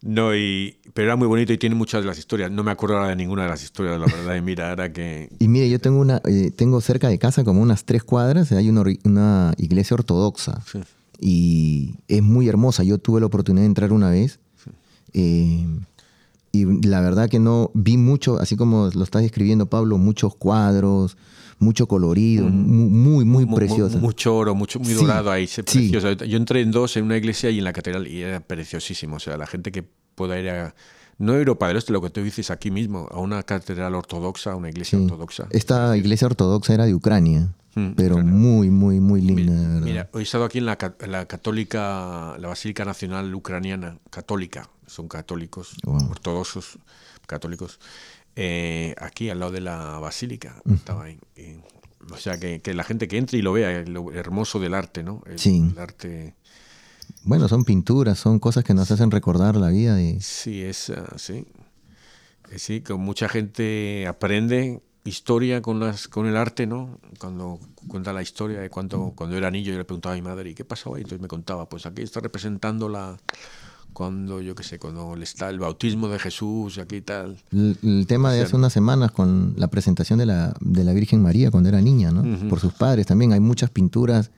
[0.03, 2.51] No, y, pero era muy bonito y tiene muchas de las historias.
[2.51, 4.37] No me acuerdo ahora de ninguna de las historias, la verdad.
[4.37, 5.31] Y mira, ahora que...
[5.39, 8.69] Y mire, yo tengo una, eh, tengo cerca de casa como unas tres cuadras, hay
[8.69, 10.63] una, una iglesia ortodoxa.
[11.19, 12.85] Y es muy hermosa.
[12.85, 14.39] Yo tuve la oportunidad de entrar una vez.
[15.13, 15.67] Eh,
[16.53, 21.17] y la verdad que no vi mucho, así como lo estás describiendo, Pablo, muchos cuadros,
[21.59, 23.99] mucho colorido, muy, muy, precioso.
[23.99, 26.13] Mucho oro, mucho, muy dorado ahí, precioso.
[26.13, 29.17] Yo entré en dos, en una iglesia y en la catedral, y era preciosísimo.
[29.17, 30.75] O sea, la gente que pueda ir a...
[31.19, 34.57] No Europa del Este, lo que tú dices aquí mismo, a una catedral ortodoxa, a
[34.57, 35.49] una iglesia ortodoxa.
[35.51, 37.49] Esta iglesia ortodoxa era de Ucrania.
[37.75, 39.81] Mm, pero muy, muy, muy linda, mira, verdad.
[39.87, 45.09] Mira, hoy he estado aquí en la, la, católica, la Basílica Nacional Ucraniana, católica, son
[45.09, 46.79] católicos, ortodoxos,
[47.27, 47.79] católicos.
[48.37, 50.63] Eh, aquí al lado de la basílica.
[50.71, 51.19] Estaba ahí.
[52.11, 55.23] o sea, que, la gente que entre y lo vea, lo hermoso del arte, ¿no?
[55.37, 55.75] sí.
[55.79, 56.35] arte...
[57.23, 59.95] Bueno, son pinturas, son cosas que nos hacen recordar la vida.
[59.97, 60.21] De...
[60.21, 61.47] Sí, es así.
[62.51, 66.99] Eh, sí, que mucha gente aprende historia con las con el arte, ¿no?
[67.19, 70.51] Cuando cuenta la historia de cuando, cuando era niño yo le preguntaba a mi madre,
[70.51, 71.03] ¿y qué pasó ahí?
[71.03, 73.17] Entonces me contaba, pues aquí está representando la,
[73.97, 77.39] cuando, yo qué sé, cuando está el bautismo de Jesús y aquí tal.
[77.51, 81.51] El, tema de hace unas semanas con la presentación de la, de la Virgen María
[81.51, 82.47] cuando era niña, ¿no?
[82.51, 83.33] Por sus padres también.
[83.33, 84.31] Hay muchas pinturas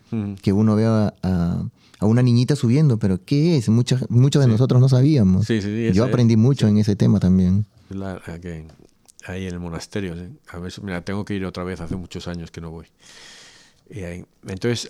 [0.42, 3.68] que uno ve a, a, una niñita subiendo, pero ¿qué es?
[3.68, 5.46] Muchas, muchos de nosotros no sabíamos.
[5.46, 5.60] Sí,
[5.92, 7.66] yo aprendí mucho en ese tema también.
[9.26, 10.14] ahí en el monasterio.
[10.50, 12.86] A veces, mira, tengo que ir otra vez, hace muchos años que no voy.
[13.90, 14.88] Entonces,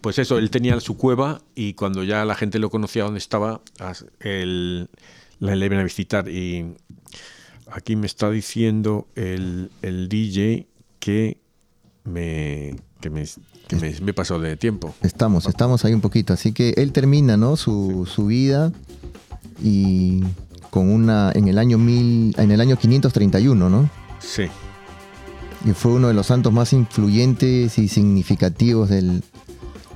[0.00, 3.60] pues eso, él tenía su cueva y cuando ya la gente lo conocía donde estaba,
[4.20, 4.88] él,
[5.38, 6.28] la le iban a visitar.
[6.28, 6.74] Y
[7.70, 10.66] aquí me está diciendo el, el DJ
[10.98, 11.38] que
[12.04, 13.24] me, que me,
[13.68, 14.94] que me, me, pasó de tiempo.
[15.02, 16.32] Estamos, estamos ahí un poquito.
[16.32, 17.56] Así que él termina ¿no?
[17.56, 18.72] su, su vida
[19.62, 20.24] y
[20.70, 23.90] con una en el año mil, en el año 531, ¿no?
[24.18, 24.48] Sí
[25.64, 29.22] y fue uno de los santos más influyentes y significativos del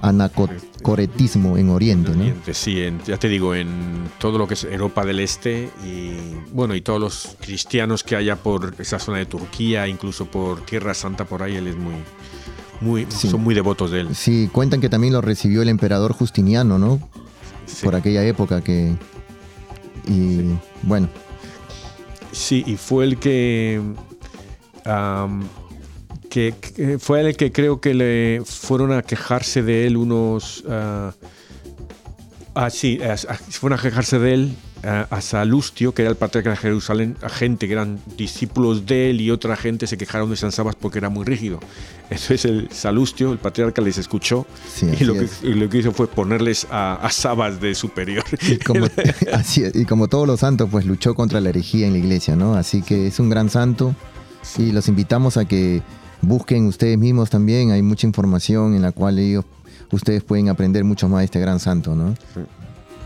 [0.03, 2.12] anacoretismo en Oriente.
[2.12, 6.16] En Oriente Sí, ya te digo, en todo lo que es Europa del Este y
[6.53, 10.92] bueno, y todos los cristianos que haya por esa zona de Turquía, incluso por Tierra
[10.92, 11.94] Santa por ahí, él es muy,
[12.81, 14.14] muy, son muy devotos de él.
[14.14, 17.00] Sí, cuentan que también lo recibió el emperador Justiniano, ¿no?
[17.83, 18.94] Por aquella época que...
[20.07, 20.42] Y
[20.83, 21.09] bueno.
[22.31, 23.81] Sí, y fue el que,
[26.31, 30.64] que, fue el que creo que le fueron a quejarse de él unos...
[30.66, 31.12] Uh,
[32.55, 32.99] ah, sí,
[33.51, 37.66] fueron a quejarse de él a Salustio, que era el patriarca de Jerusalén, a gente
[37.66, 41.09] que eran discípulos de él y otra gente se quejaron de San Sabas porque era
[41.09, 41.61] muy rígido.
[42.11, 44.47] Entonces el Salustio, el patriarca, les escuchó
[44.83, 48.25] y, lo que, hizo fue ponerles a, Sabas de superior.
[48.42, 48.87] Y como,
[49.75, 52.55] y como todos los santos, pues luchó contra la herejía en la iglesia, ¿no?
[52.55, 53.94] Así que es un gran santo
[54.59, 55.83] y los invitamos a que
[56.22, 57.70] busquen ustedes mismos también.
[57.70, 59.44] Hay mucha información en la cual ellos,
[59.90, 62.14] ustedes pueden aprender mucho más de este gran santo, ¿no?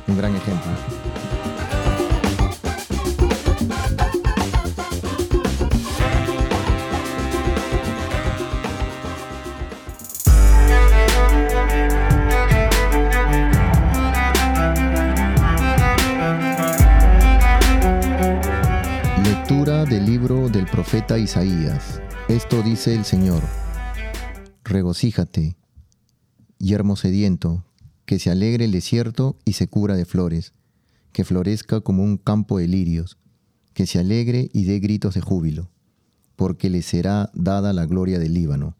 [0.06, 0.70] Un gran ejemplo.
[20.78, 22.00] Profeta Isaías.
[22.28, 23.42] Esto dice el Señor.
[24.62, 25.56] Regocíjate,
[26.60, 27.64] yermo sediento,
[28.04, 30.52] que se alegre el desierto y se cubra de flores,
[31.10, 33.18] que florezca como un campo de lirios,
[33.74, 35.68] que se alegre y dé gritos de júbilo,
[36.36, 38.76] porque le será dada la gloria del Líbano,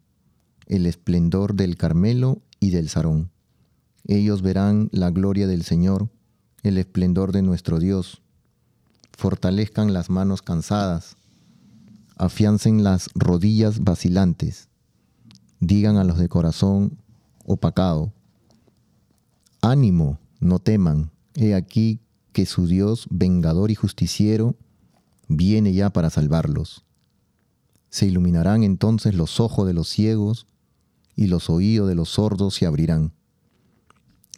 [0.69, 3.33] el esplendor del Carmelo y del Sarón.
[4.07, 6.09] Ellos verán la gloria del Señor,
[6.63, 8.23] el esplendor de nuestro Dios
[9.19, 11.17] fortalezcan las manos cansadas,
[12.19, 14.69] afiancen las rodillas vacilantes,
[15.61, 16.99] digan a los de corazón
[17.45, 18.13] opacado,
[19.63, 22.01] ánimo, no teman, he aquí
[22.33, 24.57] que su Dios vengador y justiciero
[25.29, 26.85] viene ya para salvarlos.
[27.91, 30.47] Se iluminarán entonces los ojos de los ciegos
[31.17, 33.13] y los oídos de los sordos se abrirán.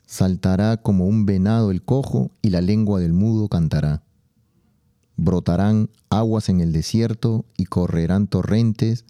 [0.07, 4.03] Saltará como un venado el cojo y la lengua del mudo cantará
[5.21, 9.05] brotarán aguas en el desierto y correrán torrentes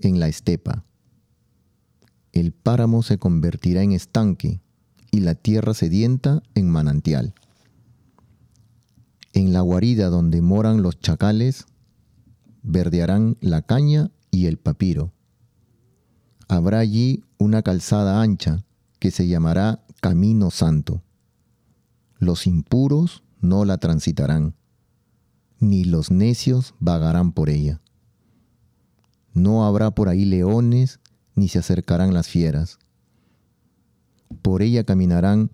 [0.00, 0.84] en la estepa.
[2.32, 4.60] El páramo se convertirá en estanque
[5.10, 7.34] y la tierra sedienta en manantial.
[9.32, 11.64] En la guarida donde moran los chacales,
[12.62, 15.14] verdearán la caña y el papiro.
[16.48, 18.62] Habrá allí una calzada ancha
[18.98, 21.02] que se llamará Camino Santo.
[22.18, 24.54] Los impuros no la transitarán
[25.58, 27.80] ni los necios vagarán por ella.
[29.32, 31.00] No habrá por ahí leones,
[31.34, 32.78] ni se acercarán las fieras.
[34.42, 35.50] Por ella caminarán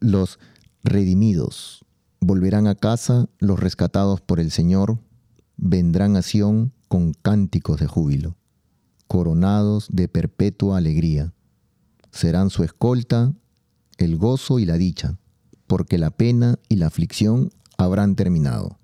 [0.00, 0.38] los
[0.82, 1.84] redimidos,
[2.20, 4.98] volverán a casa los rescatados por el Señor,
[5.56, 8.36] vendrán a Sión con cánticos de júbilo,
[9.06, 11.32] coronados de perpetua alegría.
[12.10, 13.34] Serán su escolta
[13.98, 15.18] el gozo y la dicha,
[15.66, 18.78] porque la pena y la aflicción habrán terminado.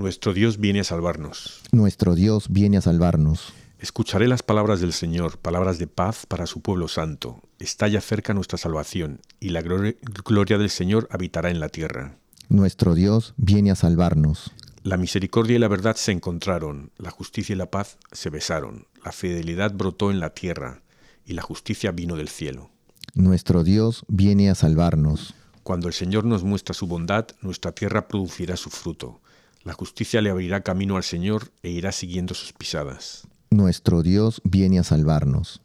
[0.00, 1.60] Nuestro Dios viene a salvarnos.
[1.72, 3.52] Nuestro Dios viene a salvarnos.
[3.78, 7.42] Escucharé las palabras del Señor, palabras de paz para su pueblo santo.
[7.58, 12.16] Está ya cerca nuestra salvación, y la gloria del Señor habitará en la tierra.
[12.48, 14.52] Nuestro Dios viene a salvarnos.
[14.84, 19.12] La misericordia y la verdad se encontraron, la justicia y la paz se besaron, la
[19.12, 20.80] fidelidad brotó en la tierra,
[21.26, 22.70] y la justicia vino del cielo.
[23.12, 25.34] Nuestro Dios viene a salvarnos.
[25.62, 29.20] Cuando el Señor nos muestra su bondad, nuestra tierra producirá su fruto
[29.62, 33.26] la justicia le abrirá camino al Señor e irá siguiendo sus pisadas.
[33.50, 35.60] Nuestro Dios viene a salvarnos.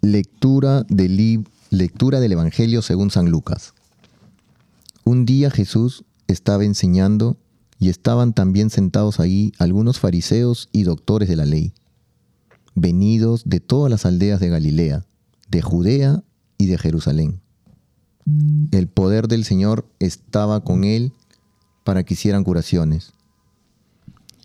[0.00, 3.72] Lectura del, Evangelio según San Lucas.
[5.04, 7.36] Un día Jesús estaba enseñando
[7.78, 11.72] y estaban también sentados ahí algunos fariseos y doctores de la ley,
[12.74, 15.06] venidos de todas las aldeas de Galilea,
[15.48, 16.24] de Judea
[16.58, 17.41] y de Jerusalén.
[18.70, 21.12] El poder del Señor estaba con él
[21.84, 23.12] para que hicieran curaciones.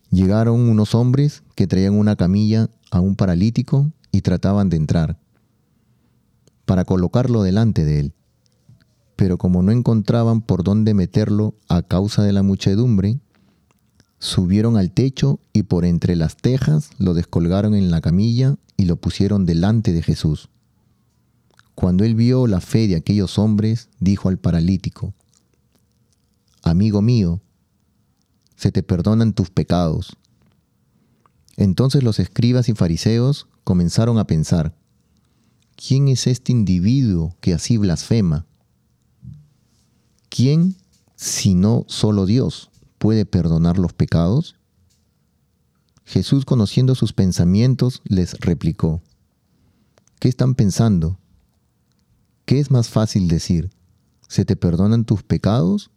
[0.09, 5.19] Llegaron unos hombres que traían una camilla a un paralítico y trataban de entrar
[6.65, 8.13] para colocarlo delante de él.
[9.15, 13.19] Pero como no encontraban por dónde meterlo a causa de la muchedumbre,
[14.19, 18.97] subieron al techo y por entre las tejas lo descolgaron en la camilla y lo
[18.97, 20.49] pusieron delante de Jesús.
[21.77, 25.13] Cuando él vio la fe de aquellos hombres, dijo al paralítico,
[26.63, 27.39] Amigo mío,
[28.55, 30.17] se te perdonan tus pecados.
[31.55, 34.73] Entonces los escribas y fariseos comenzaron a pensar,
[35.75, 38.47] ¿quién es este individuo que así blasfema?
[40.29, 40.77] ¿Quién,
[41.15, 44.55] si no solo Dios, puede perdonar los pecados?
[46.05, 49.03] Jesús, conociendo sus pensamientos, les replicó,
[50.19, 51.19] ¿qué están pensando?
[52.47, 53.71] ¿Qué es más fácil decir?
[54.29, 55.91] ¿Se te perdonan tus pecados?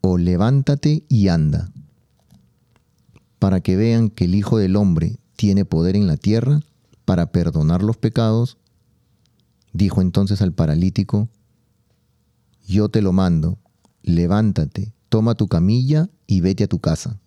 [0.00, 1.70] ¿O levántate y anda?
[3.38, 6.60] Para que vean que el Hijo del Hombre tiene poder en la tierra
[7.04, 8.58] para perdonar los pecados,
[9.72, 11.28] dijo entonces al paralítico,
[12.66, 13.56] yo te lo mando,
[14.02, 17.20] levántate, toma tu camilla y vete a tu casa.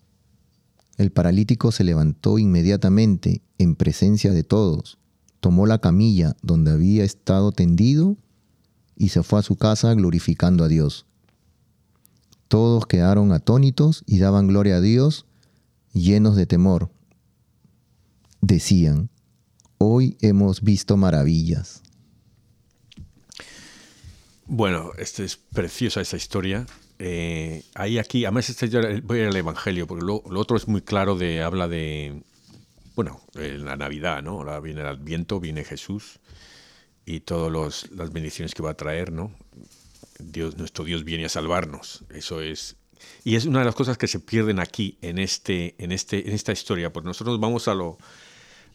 [0.98, 4.98] El paralítico se levantó inmediatamente en presencia de todos,
[5.40, 8.18] tomó la camilla donde había estado tendido
[9.00, 11.06] y se fue a su casa glorificando a Dios.
[12.48, 15.24] Todos quedaron atónitos y daban gloria a Dios,
[15.94, 16.90] llenos de temor.
[18.42, 19.08] Decían,
[19.78, 21.82] hoy hemos visto maravillas.
[24.44, 26.66] Bueno, esta es preciosa esta historia.
[26.98, 31.42] Eh, ahí aquí, además este voy al Evangelio, porque lo, otro es muy claro de,
[31.42, 32.22] habla de,
[32.96, 34.32] bueno, en la Navidad, ¿no?
[34.32, 36.20] Ahora viene el Adviento, viene Jesús
[37.10, 39.32] y todas las bendiciones que va a traer, ¿no?
[40.20, 42.04] Dios, nuestro Dios viene a salvarnos.
[42.10, 42.76] Eso es.
[43.24, 46.34] Y es una de las cosas que se pierden aquí, en, este, en, este, en
[46.34, 47.98] esta historia, porque nosotros vamos a lo,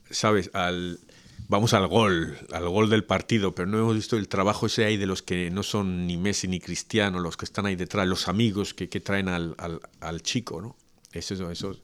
[0.10, 0.50] ¿sabes?
[0.54, 1.00] Al,
[1.48, 4.98] vamos al gol, al gol del partido, pero no hemos visto el trabajo ese ahí
[4.98, 8.28] de los que no son ni Messi ni Cristiano, los que están ahí detrás, los
[8.28, 9.56] amigos que, traen al,
[10.02, 10.76] al, chico, ¿no?
[11.14, 11.80] Eso, eso.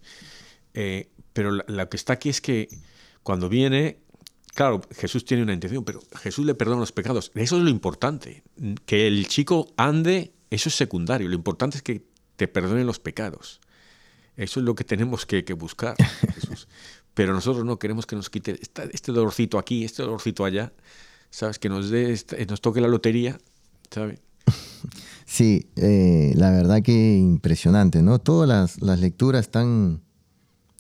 [0.74, 2.68] Eh, pero lo que está aquí es que
[3.24, 4.00] cuando viene,
[4.54, 7.32] claro, Jesús tiene una intención, pero Jesús le perdona los pecados.
[7.36, 8.44] Eso es lo importante.
[8.86, 11.28] Que el chico ande, eso es secundario.
[11.30, 13.62] Lo importante es que te perdone los pecados.
[14.36, 15.96] Eso es lo que tenemos que, que buscar,
[16.36, 16.68] Jesús.
[17.14, 18.60] Pero nosotros no queremos que nos quite
[18.94, 20.72] este dolorcito aquí, este dolorcito allá,
[21.30, 21.60] ¿sabes?
[21.60, 23.38] Que nos, dé, nos toque la lotería,
[23.90, 24.20] ¿sabes?
[25.26, 28.20] Sí, eh, la verdad que impresionante, ¿no?
[28.20, 30.02] Todas las, las, lecturas están,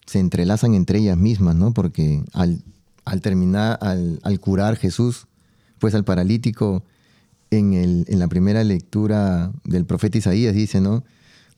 [0.05, 1.73] se entrelazan entre ellas mismas, ¿no?
[1.73, 2.61] Porque al,
[3.05, 5.27] al terminar, al, curar Jesús,
[5.79, 6.83] pues al paralítico,
[7.49, 11.03] en, la primera lectura del profeta Isaías dice, ¿no?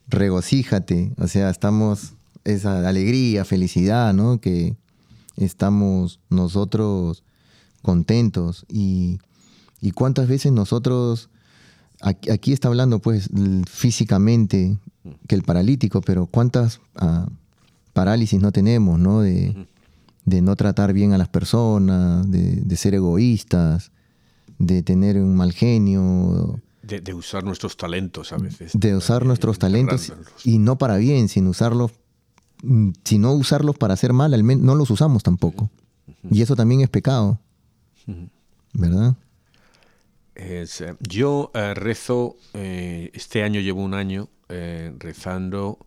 [0.08, 2.14] Regocíjate, o sea, estamos
[2.44, 4.40] esa alegría, felicidad, ¿no?
[4.40, 4.76] Que
[5.38, 7.24] estamos nosotros
[7.82, 9.20] contentos y,
[9.94, 11.30] cuántas veces nosotros,
[12.02, 13.30] aquí, está hablando pues
[13.70, 14.78] físicamente
[15.28, 17.28] que el paralítico, pero cuántas ah,
[17.92, 19.22] parálisis no tenemos, ¿no?
[19.22, 19.68] De,
[20.26, 23.92] no tratar bien a las personas, de, ser egoístas,
[24.60, 26.60] de tener un mal genio.
[26.82, 28.72] De, usar nuestros talentos a veces.
[28.74, 30.14] De usar nuestros talentos
[30.44, 31.92] y no para bien, sino usarlos
[32.64, 35.70] Mm, si no usarlos para hacer mal, al menos no los usamos tampoco.
[36.32, 37.40] Y eso también es pecado.
[38.74, 39.16] ¿Verdad?
[40.36, 40.66] Eh,
[41.02, 44.30] yo eh, rezo, eh, este año llevo un año
[45.00, 45.80] rezando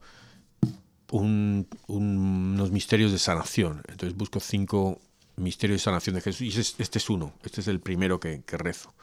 [1.10, 3.82] unos misterios de sanación.
[3.88, 5.00] Entonces busco cinco
[5.36, 8.56] misterios de sanación de Jesús y este, es uno, este es el primero que, que
[8.56, 8.94] rezo.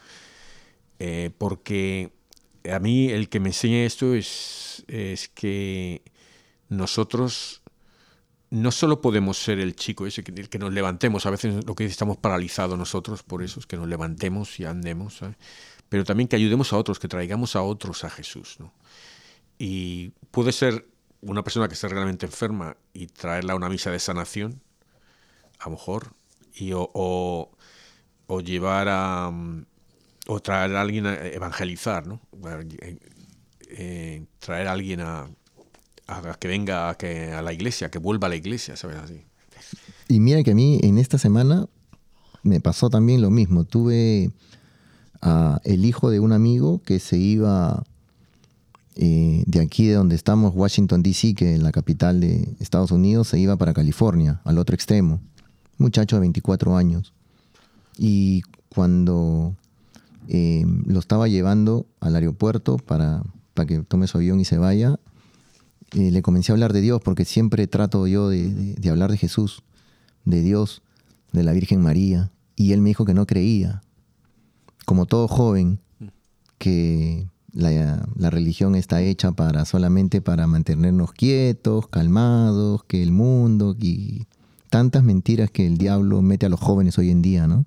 [1.37, 2.11] porque
[2.71, 6.01] a mí el que me enseña esto es, es que
[6.69, 7.61] nosotros
[8.49, 11.85] no solo podemos ser el chico ese que, que nos levantemos, a veces lo que
[11.85, 15.19] estamos paralizados nosotros por eso, es que nos levantemos y andemos,
[15.89, 18.57] pero también que ayudemos a otros, que traigamos a otros a Jesús.
[19.57, 20.87] Y puede ser
[21.23, 24.61] una persona que esté realmente enferma y traerla a una misa de sanación,
[25.59, 26.13] a lo mejor,
[26.53, 27.49] y, o,
[28.43, 29.31] llevar a...
[30.27, 32.19] o traer a alguien a evangelizar, ¿no?
[32.81, 32.97] Eh,
[33.69, 35.27] eh, traer a alguien a
[36.07, 38.97] a que venga a, que, a la iglesia, que vuelva a la iglesia, ¿sabes?
[38.97, 39.21] Así.
[40.07, 41.67] Y mira que a mí en esta semana
[42.43, 43.63] me pasó también lo mismo.
[43.63, 44.31] Tuve
[45.21, 47.83] a el hijo de un amigo que se iba
[48.95, 53.29] eh, de aquí de donde estamos, Washington, D.C., que es la capital de Estados Unidos,
[53.29, 55.21] se iba para California, al otro extremo.
[55.77, 57.13] Muchacho de 24 años.
[57.97, 59.55] Y cuando
[60.27, 63.23] eh, lo estaba llevando al aeropuerto para,
[63.53, 64.99] para que tome su avión y se vaya,
[65.93, 69.61] eh, le comencé a hablar de Dios, porque siempre trato yo de, hablar de Jesús,
[70.25, 70.81] de Dios,
[71.31, 73.83] de la Virgen María, y él me dijo que no creía,
[74.85, 75.79] como todo joven,
[76.57, 84.25] que la, religión está hecha para solamente para mantenernos quietos, calmados, que el mundo y
[84.69, 87.65] tantas mentiras que el diablo mete a los jóvenes hoy en día, ¿no?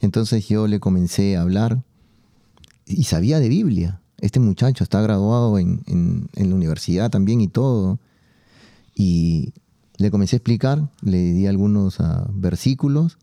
[0.00, 1.82] Entonces yo le comencé a hablar
[2.86, 7.98] y sabía de Biblia, este muchacho está graduado en, la universidad también y todo.
[8.94, 9.52] Y
[9.96, 13.18] le comencé a explicar, le di algunos ah, versículos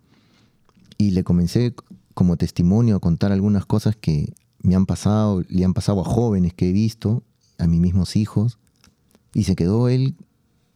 [0.98, 1.74] y le comencé
[2.14, 4.34] como testimonio a contar algunas cosas que
[4.66, 7.24] me han pasado, le han pasado a jóvenes que he visto,
[7.57, 8.57] a mis mismos hijos.
[9.34, 10.16] Y se quedó él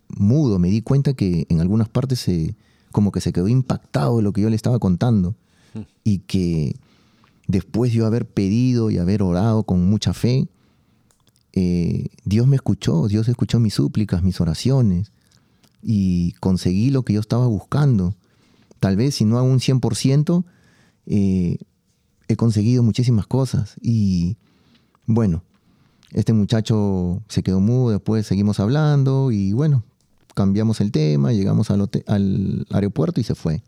[0.09, 2.55] mudo, me di cuenta que en algunas partes se,
[2.91, 5.35] como que se quedó impactado de lo que yo le estaba contando
[5.73, 5.79] mm.
[6.03, 6.75] y que
[7.47, 10.47] después de yo haber pedido y haber orado con mucha fe,
[11.53, 15.11] eh, Dios me escuchó, Dios escuchó mis súplicas, mis oraciones
[15.81, 18.15] y conseguí lo que yo estaba buscando.
[18.79, 20.43] Tal vez si no hago un 100%,
[21.07, 21.57] eh,
[22.29, 24.37] he conseguido muchísimas cosas y
[25.05, 25.43] bueno,
[26.11, 29.83] este muchacho se quedó mudo, después seguimos hablando y bueno,
[30.33, 33.61] cambiamos el tema, llegamos al, al aeropuerto y se fue.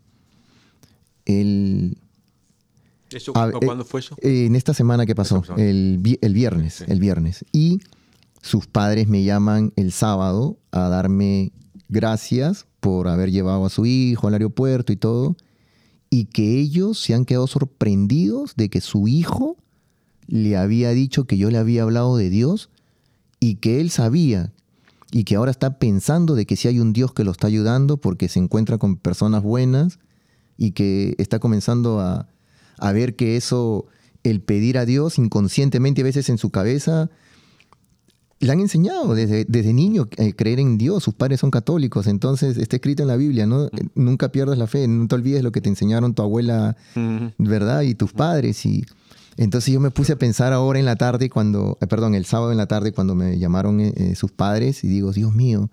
[1.26, 1.98] El,
[3.64, 4.16] ¿Cuándo fue eso?
[4.22, 7.44] Eh, en esta semana que pasó, el, viernes, el viernes.
[7.52, 7.80] Y
[8.40, 11.52] sus padres me llaman el sábado a darme
[11.88, 15.36] gracias por haber llevado a su hijo al aeropuerto y todo,
[16.12, 19.56] y que ellos se han quedado sorprendidos de que su hijo
[20.26, 22.68] le había dicho que yo le había hablado de Dios
[23.40, 24.52] y que él sabía
[25.10, 27.96] y que ahora está pensando de que si hay un Dios que lo está ayudando
[27.96, 30.00] porque se encuentra con personas buenas
[30.58, 32.28] y que está comenzando a,
[32.76, 33.86] a ver que eso,
[34.22, 37.08] el pedir a Dios inconscientemente a veces en su cabeza,
[38.42, 42.08] le han enseñado desde, desde niño a eh, creer en Dios, sus padres son católicos,
[42.08, 43.68] entonces está escrito en la Biblia, ¿no?
[43.94, 46.76] Nunca pierdas la fe, no te olvides lo que te enseñaron tu abuela,
[47.38, 47.82] ¿verdad?
[47.82, 48.66] Y tus padres.
[48.66, 48.84] Y
[49.36, 52.50] entonces yo me puse a pensar ahora en la tarde, cuando, eh, perdón, el sábado
[52.50, 55.70] en la tarde, cuando me llamaron eh, sus padres, y digo, Dios mío,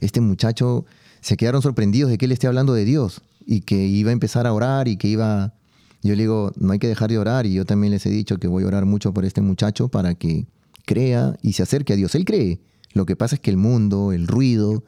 [0.00, 0.84] este muchacho
[1.22, 4.46] se quedaron sorprendidos de que él esté hablando de Dios y que iba a empezar
[4.46, 5.54] a orar y que iba...
[6.02, 8.38] Yo le digo, no hay que dejar de orar y yo también les he dicho
[8.38, 10.46] que voy a orar mucho por este muchacho para que
[10.84, 12.14] crea y se acerque a Dios.
[12.14, 12.60] Él cree.
[12.94, 14.84] Lo que pasa es que el mundo, el ruido,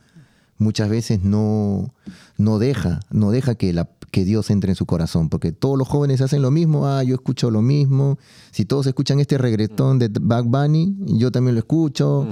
[0.59, 1.95] muchas veces no,
[2.37, 5.89] no deja, no deja que, la, que Dios entre en su corazón, porque todos los
[5.89, 8.19] jóvenes hacen lo mismo, ah, yo escucho lo mismo,
[8.51, 12.27] si todos escuchan este reggaetón de Bad Bunny, yo también lo escucho,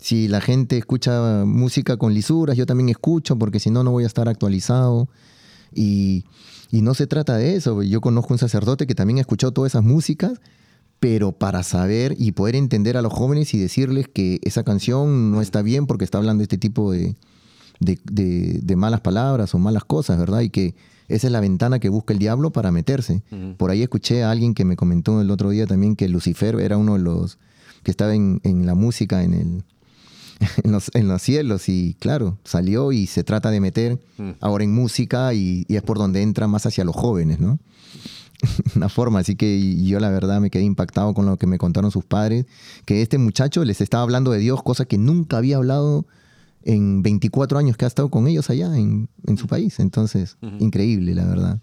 [0.00, 4.04] si la gente escucha música con lisuras, yo también escucho, porque si no, no voy
[4.04, 5.08] a estar actualizado.
[5.72, 6.24] Y,
[6.72, 9.72] y no se trata de eso, yo conozco un sacerdote que también ha escuchado todas
[9.72, 10.40] esas músicas,
[11.00, 15.40] pero para saber y poder entender a los jóvenes y decirles que esa canción no
[15.40, 17.16] está bien porque está hablando de este tipo de,
[17.80, 20.42] de, malas palabras o malas cosas, ¿verdad?
[20.42, 20.74] Y que
[21.08, 23.22] esa es la ventana que busca el diablo para meterse.
[23.56, 26.76] Por ahí escuché a alguien que me comentó el otro día también que Lucifer era
[26.76, 27.38] uno de los
[27.82, 29.64] que estaba en, la música en, el,
[30.92, 33.98] en, los, cielos y claro, salió y se trata de meter
[34.40, 37.58] ahora en música y, y, es por donde entra más hacia los jóvenes, ¿no?
[38.76, 39.20] una forma.
[39.20, 42.46] Así que yo la verdad me quedé impactado con lo que me contaron sus padres,
[42.84, 46.06] que este muchacho les estaba hablando de Dios, cosa que nunca había hablado
[46.62, 49.78] en 24 años que ha estado con ellos allá en, su país.
[49.80, 51.58] Entonces, increíble, la verdad.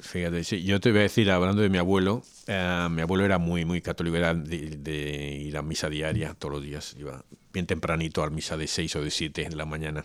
[0.00, 3.38] Fíjate, sí, yo te voy a decir, hablando de mi abuelo, eh, mi abuelo era
[3.38, 8.22] muy, muy católico, era de, ir a misa diaria todos los días, iba bien tempranito
[8.22, 10.04] a misa de 6 o de 7 en la mañana.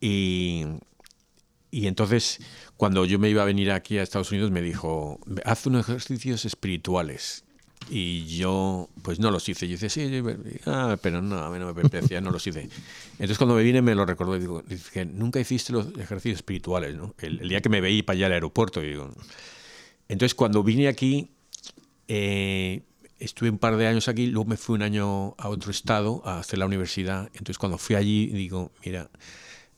[0.00, 0.64] Y
[1.74, 2.38] y entonces,
[2.82, 6.44] cuando yo me iba a venir aquí a Estados Unidos, me dijo, haz unos ejercicios
[6.44, 7.44] espirituales.
[7.88, 9.68] Y yo, pues no los hice.
[9.68, 10.20] Yo dije, sí,
[10.66, 12.62] ah, pero no, a mí no me apetecía, no los hice.
[13.12, 16.96] Entonces, cuando me vine, me lo recordó y digo, que nunca hiciste los ejercicios espirituales,
[16.96, 17.14] ¿no?
[17.20, 18.82] El, día que me veí para allá al aeropuerto.
[18.82, 19.14] Y digo,
[20.08, 21.30] entonces, cuando vine aquí,
[22.08, 22.82] eh,
[23.20, 26.40] estuve un par de años aquí, luego me fui un año a otro estado a
[26.40, 27.26] hacer la universidad.
[27.34, 29.08] Entonces, cuando fui allí, digo, mira,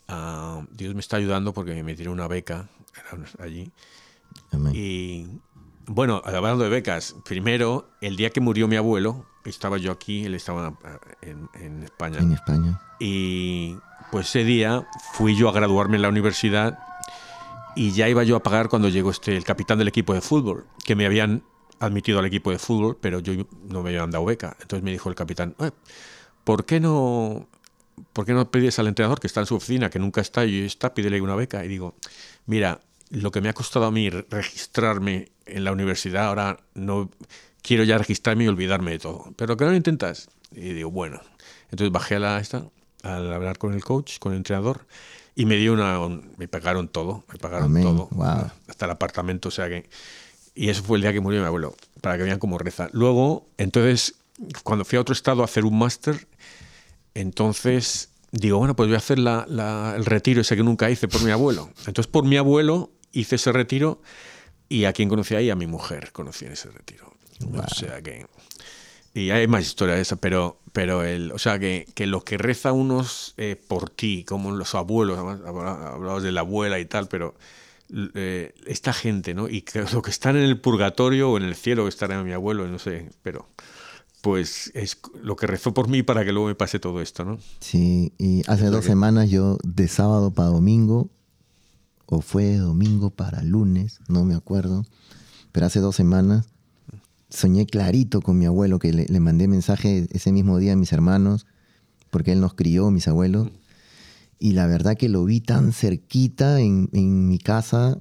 [0.09, 2.69] Ah, Dios me está ayudando porque me metieron una beca
[3.39, 3.71] allí.
[4.73, 5.27] Y
[5.87, 10.35] bueno, hablando de becas, primero, el día que murió mi abuelo, estaba yo aquí, él
[10.35, 12.19] estaba ah, en, España.
[12.19, 12.81] En España.
[12.99, 13.77] Y
[14.11, 16.79] pues ese día fui yo a graduarme en la universidad
[17.77, 20.67] y ya iba yo a pagar cuando llegó este, el capitán del equipo de fútbol,
[20.85, 21.43] que me habían
[21.81, 23.33] admitido al equipo de fútbol, pero yo
[23.69, 24.57] no me habían dado beca.
[24.61, 25.55] Entonces me dijo el capitán,
[26.45, 27.49] ¿por qué no
[28.13, 30.61] ¿por qué no pides al entrenador que está en su oficina, que nunca está y
[30.61, 31.65] está, pídele una beca?
[31.65, 31.95] Y digo,
[32.47, 32.81] mira,
[33.11, 37.11] lo que me ha costado a mí registrarme en la universidad, ahora no
[37.63, 39.33] quiero ya registrarme y olvidarme de todo.
[39.37, 40.29] Pero que no lo intentas.
[40.53, 41.21] Y digo, bueno.
[41.71, 42.69] Entonces bajé a la esta,
[43.03, 44.87] al hablar con el coach, con el entrenador,
[45.35, 45.99] y me dio una,
[46.37, 48.09] me pagaron todo, me pagaron todo,
[48.69, 49.89] hasta el apartamento, o sea que,
[50.55, 52.89] y eso fue el día que murió mi abuelo, para que vean cómo reza.
[52.93, 54.15] Luego, entonces,
[54.63, 56.29] cuando fui a otro estado a hacer un máster,
[57.15, 61.31] entonces digo, bueno, pues voy a hacer el retiro ese que nunca hice por mi
[61.31, 61.71] abuelo.
[61.87, 64.03] Entonces por mi abuelo hice ese retiro
[64.69, 67.13] y a quien conocí ahí, a mi mujer conocí en ese retiro.
[67.53, 68.27] O sea que...
[69.17, 72.37] Y hay más historias de esa, pero, pero el, o sea que, que lo que
[72.37, 77.37] reza unos eh, por ti, como los abuelos, hablabas de la abuela y tal, pero
[78.15, 79.49] eh, esta gente, ¿no?
[79.49, 82.33] Y que, lo que están en el purgatorio o en el cielo, que estará mi
[82.33, 83.47] abuelo, no sé, pero
[84.25, 87.37] pues es lo que rezó por mí para que luego me pase todo esto, ¿no?
[87.61, 91.11] Sí, y hace dos semanas yo de sábado para domingo,
[92.07, 94.87] o fue domingo para lunes, no me acuerdo,
[95.53, 96.47] pero hace dos semanas
[97.29, 101.45] soñé clarito con mi abuelo, que le, mandé mensaje ese mismo día a mis hermanos,
[102.09, 103.51] porque él nos crió, mis abuelos,
[104.39, 106.89] y la verdad que lo vi tan cerquita en,
[107.29, 107.99] mi casa,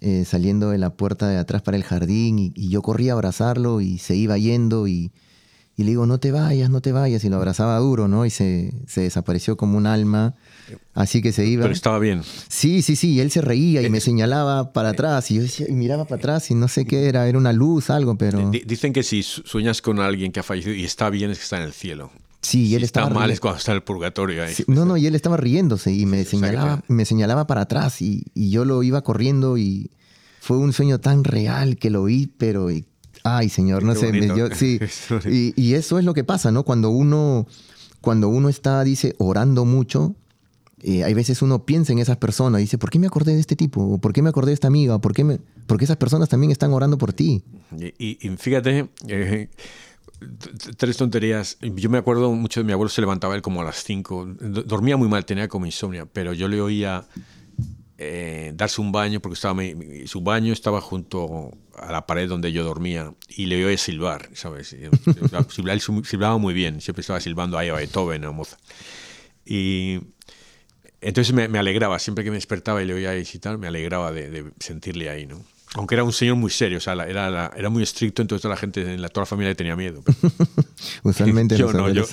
[0.00, 3.14] eh, saliendo de la puerta de atrás para el jardín, y, y yo corría a
[3.14, 5.12] abrazarlo y se iba yendo y
[5.76, 7.24] y le digo, no te vayas, no te vayas.
[7.24, 8.24] Y lo abrazaba duro, ¿no?
[8.24, 10.34] Y se, desapareció como un alma.
[10.94, 11.62] Así que se iba.
[11.62, 12.22] Pero estaba bien.
[12.48, 13.14] Sí, sí, sí.
[13.14, 15.30] Y él se reía y me señalaba para atrás.
[15.32, 17.26] Y yo decía, y miraba para atrás y no sé qué era.
[17.26, 18.50] Era una luz, algo, pero.
[18.50, 21.56] Dicen que si sueñas con alguien que ha fallecido y está bien, es que está
[21.56, 22.12] en el cielo.
[22.40, 24.54] Sí, y él está mal es cuando está en el purgatorio ahí.
[24.66, 28.50] no, no, y él estaba riéndose y me, señalaba, me señalaba para atrás y, y,
[28.50, 29.90] yo lo iba corriendo y
[30.40, 32.68] fue un sueño tan real que lo vi, pero
[33.26, 34.12] Ay, señor, no sé.
[34.54, 34.78] sí.
[35.56, 36.62] y, eso es lo que pasa, ¿no?
[36.62, 37.46] Cuando uno,
[38.02, 40.14] cuando uno está, dice, orando mucho,
[40.82, 43.40] eh, hay veces uno piensa en esas personas y dice, ¿por qué me acordé de
[43.40, 43.96] este tipo?
[43.98, 44.98] ¿Por qué me acordé de esta amiga?
[44.98, 45.40] ¿Por qué me...
[45.66, 47.42] Porque esas personas también están orando por ti.
[47.98, 49.48] Y, fíjate, eh,
[50.76, 51.56] tres tonterías.
[51.62, 54.26] Yo me acuerdo mucho de mi abuelo, se levantaba él como a las cinco.
[54.26, 57.06] Dormía muy mal, tenía como insomnio, pero yo le oía
[57.96, 59.62] eh, darse un baño, porque estaba
[60.06, 64.72] su baño estaba junto a la pared donde yo dormía y le oía silbar, ¿sabes?
[64.72, 64.90] Él
[66.04, 68.60] silbaba muy bien, siempre estaba silbando ahí a Beethoven o Mozart.
[69.44, 70.00] Y
[71.00, 75.10] entonces me, alegraba, siempre que me despertaba y le oía tal, me alegraba de, sentirle
[75.10, 75.44] ahí, ¿no?
[75.74, 78.60] Aunque era un señor muy serio, o sea, era, era muy estricto, entonces toda la
[78.60, 80.02] gente en la, toda la familia le tenía miedo.
[81.02, 82.04] Usualmente yo no, yo.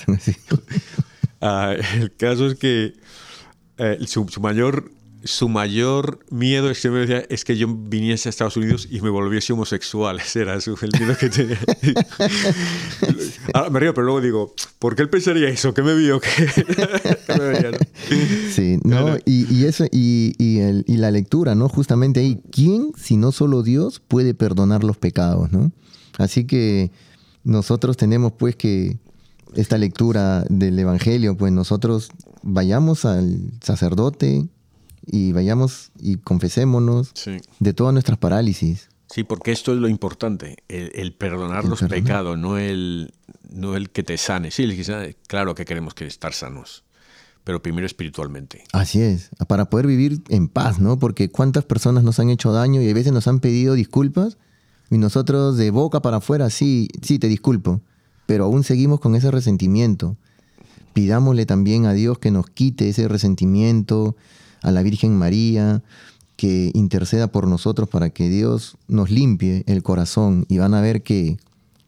[1.40, 2.92] Ah, el caso es que
[3.78, 4.90] eh, su, su, mayor
[5.24, 9.00] su mayor miedo es que, me decía, es que yo viniese a Estados Unidos y
[9.00, 10.20] me volviese homosexual.
[10.24, 11.58] Ese era su, el miedo que tenía.
[13.54, 15.74] Ahora me río, pero luego digo, ¿por qué él pensaría eso?
[15.74, 16.20] ¿Qué me vio?
[18.52, 21.68] Sí, no, y, eso, y, y, la lectura, ¿no?
[21.68, 25.72] Justamente ahí, ¿quién, si no solo Dios, puede perdonar los pecados, ¿no?
[26.18, 26.90] Así que
[27.44, 28.98] nosotros tenemos pues que
[29.54, 32.10] esta lectura del Evangelio, pues nosotros
[32.42, 34.48] vayamos al sacerdote,
[35.06, 37.12] y vayamos y confesémonos
[37.58, 38.88] de todas nuestras parálisis.
[39.12, 43.12] Sí, porque esto es lo importante, el, perdonar los pecados, no el,
[43.50, 44.50] no el que te sane.
[44.50, 44.66] Sí,
[45.26, 46.84] claro que queremos que estar sanos,
[47.44, 48.64] pero primero espiritualmente.
[48.72, 50.98] Así es, para poder vivir en paz, ¿no?
[50.98, 54.38] Porque cuántas personas nos han hecho daño y a veces nos han pedido disculpas
[54.88, 57.82] y nosotros de boca para afuera, sí, sí, te disculpo,
[58.24, 60.16] pero aún seguimos con ese resentimiento.
[60.94, 64.16] Pidámosle también a Dios que nos quite ese resentimiento,
[64.62, 65.82] a la Virgen María,
[66.36, 71.02] que interceda por nosotros para que Dios nos limpie el corazón y van a ver
[71.02, 71.36] que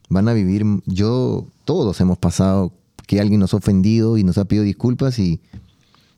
[0.08, 2.72] van a vivir, yo, todos hemos pasado
[3.06, 5.40] que alguien nos ha ofendido y nos ha pedido disculpas y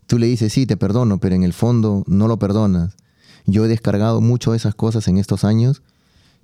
[0.07, 2.97] tú le dices, sí, te perdono, pero en el fondo no lo perdonas.
[3.47, 5.83] Yo he descargado mucho de esas cosas en estos años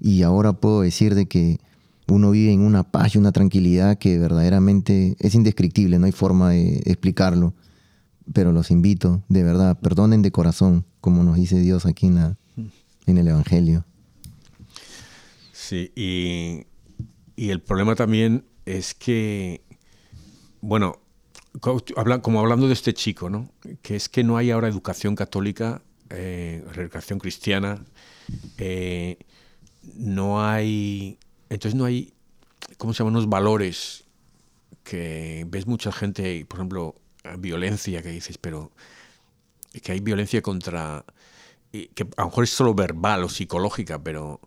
[0.01, 1.59] y ahora puedo decir de que
[2.09, 6.51] uno vive en una paz y una tranquilidad que verdaderamente es indescriptible, no hay forma
[6.51, 7.55] de explicarlo
[8.33, 12.37] pero los invito, de verdad, perdonen de corazón, como nos dice Dios aquí en,
[13.07, 13.85] el Evangelio.
[15.53, 16.67] Sí, y,
[17.37, 19.63] el problema también es que,
[20.61, 20.99] bueno,
[21.61, 23.51] como hablando de este chico, ¿no?
[23.83, 27.85] Que es que no hay ahora educación católica, eh, educación cristiana,
[28.59, 29.19] eh,
[29.97, 31.19] no hay,
[31.51, 32.15] entonces no hay,
[32.79, 33.17] ¿cómo se llaman?
[33.17, 34.05] Unos valores
[34.85, 37.02] que ves mucha gente, por ejemplo,
[37.39, 38.73] violencia que dices, pero
[39.83, 41.05] que hay violencia contra,
[41.71, 44.41] que a lo mejor es solo verbal o psicológica, pero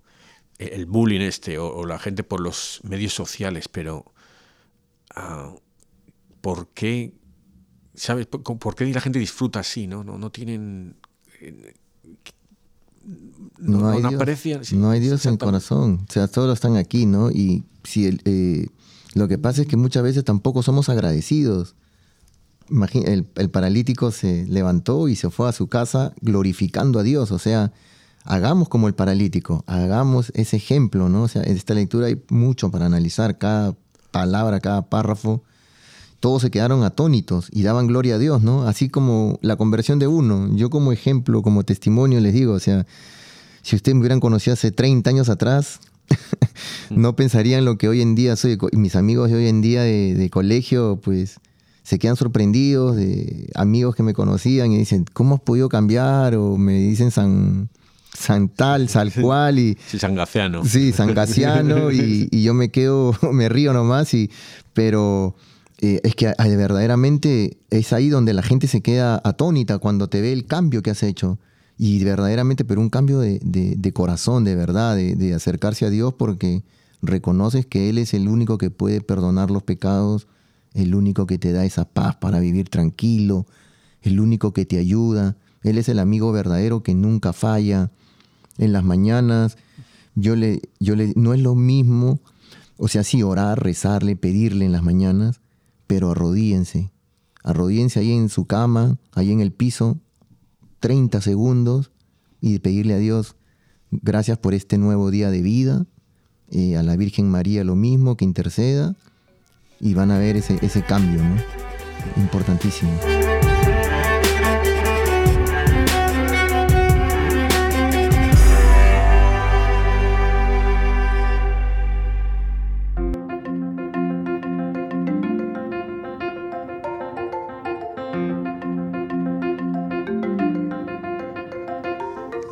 [0.57, 4.05] el bullying este o, la gente por los medios sociales, pero
[5.15, 5.53] ah,
[6.41, 7.13] ¿por qué?
[7.93, 8.25] ¿Sabes?
[8.27, 9.87] ¿Por, qué la gente disfruta así?
[9.87, 10.97] ¿No, no, no tienen...
[13.57, 14.01] no, hay
[14.43, 16.05] Dios, no hay Dios en el corazón.
[16.07, 17.31] O sea, todos están aquí, ¿no?
[17.31, 18.67] Y si el, eh,
[19.13, 21.75] lo que pasa es que muchas veces tampoco somos agradecidos
[22.69, 27.31] el, el, paralítico se levantó y se fue a su casa glorificando a Dios.
[27.31, 27.71] O sea,
[28.23, 31.23] hagamos como el paralítico, hagamos ese ejemplo, ¿no?
[31.23, 33.75] O sea, en esta lectura hay mucho para analizar, cada
[34.11, 35.43] palabra, cada párrafo.
[36.19, 38.67] Todos se quedaron atónitos y daban gloria a Dios, ¿no?
[38.67, 40.49] Así como la conversión de uno.
[40.55, 42.87] Yo como ejemplo, como testimonio les digo, o sea,
[43.61, 45.79] si ustedes me hubieran conocido hace 30 años atrás,
[46.89, 48.57] no pensarían lo que hoy en día soy.
[48.71, 51.39] Mis amigos de hoy en día de, de colegio, pues
[51.85, 56.33] se quedan sorprendidos de amigos que me conocían y dicen, ¿cómo has podido cambiar?
[56.33, 57.69] O me dicen San,
[58.11, 59.77] Santal, Sal cual y...
[59.87, 60.65] Sí, Sangaciano.
[60.65, 64.31] Sí, Sangaciano y, y, yo me quedo, me río nomás, y,
[64.73, 65.35] pero
[65.77, 70.33] eh, es que verdaderamente es ahí donde la gente se queda atónita cuando te ve
[70.33, 71.37] el cambio que has hecho.
[71.77, 76.15] Y verdaderamente, pero un cambio de, de, corazón, de verdad, de, de, acercarse a Dios
[76.15, 76.63] porque
[77.03, 80.27] reconoces que Él es el único que puede perdonar los pecados,
[80.75, 83.47] el único que te da esa paz para vivir tranquilo,
[84.01, 85.37] el único que te ayuda.
[85.63, 87.91] Él es el amigo verdadero que nunca falla.
[88.57, 89.57] En las mañanas,
[90.15, 92.19] yo le, yo le, no es lo mismo,
[92.77, 95.39] o sea, sí, orar, rezarle, pedirle en las mañanas,
[95.87, 96.91] pero arrodíense.
[97.41, 99.97] Arrodíense ahí en su cama, ahí en el piso,
[100.81, 101.91] 30 segundos
[102.41, 103.35] y pedirle a Dios
[103.91, 105.85] gracias por este nuevo día de vida,
[106.49, 108.95] eh, a la Virgen María lo mismo, que interceda
[109.79, 111.35] y van a ver ese, ese cambio, ¿no?
[112.21, 112.91] Importantísimo.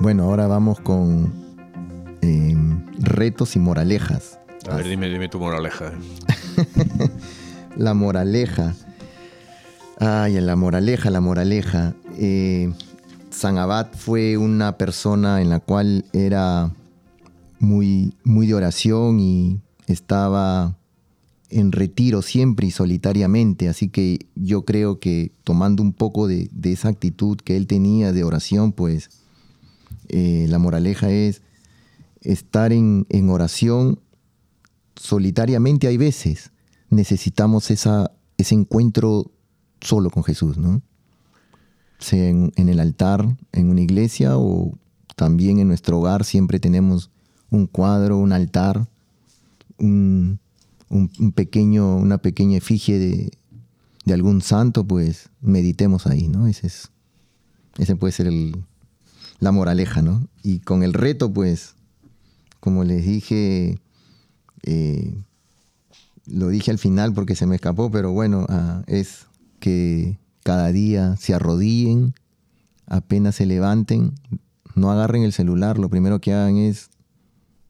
[0.03, 1.32] Bueno, ahora vamos con
[2.21, 4.38] em, retos y moralejas.
[4.69, 5.93] A ver, dime, dime tu moraleja.
[7.78, 8.76] la moraleja.
[9.99, 11.95] Ay, la moraleja, la moraleja.
[12.17, 12.71] Eh,
[13.30, 16.71] San Abad fue una persona en la cual era
[17.59, 20.76] muy, muy de oración y estaba
[21.49, 26.89] en retiro siempre y solitariamente, así que yo creo que tomando un poco de, esa
[26.89, 29.09] actitud que él tenía de oración, pues
[30.09, 31.43] eh, la moraleja es
[32.21, 33.99] estar en, oración
[34.95, 36.51] solitariamente hay veces.
[36.93, 39.31] Necesitamos esa, ese encuentro
[39.81, 40.81] solo con Jesús, ¿no?
[41.99, 44.77] Sea en, el altar, en una iglesia o
[45.15, 47.09] también en nuestro hogar siempre tenemos
[47.49, 48.87] un cuadro, un altar,
[49.77, 50.39] un,
[51.35, 53.31] pequeño, una pequeña efigie de,
[54.05, 56.47] de, algún santo, pues meditemos ahí, ¿no?
[56.47, 56.91] Ese, es,
[57.77, 58.63] ese puede ser el,
[59.39, 60.27] la moraleja, ¿no?
[60.41, 61.75] Y con el reto, pues,
[62.59, 63.79] como les dije,
[64.63, 65.15] eh,
[66.26, 69.28] lo dije al final porque se me escapó, pero bueno, ah, es
[69.59, 72.13] que cada día se arrodillen,
[72.86, 74.13] apenas se levanten,
[74.76, 76.89] no agarren el celular, lo primero que hagan es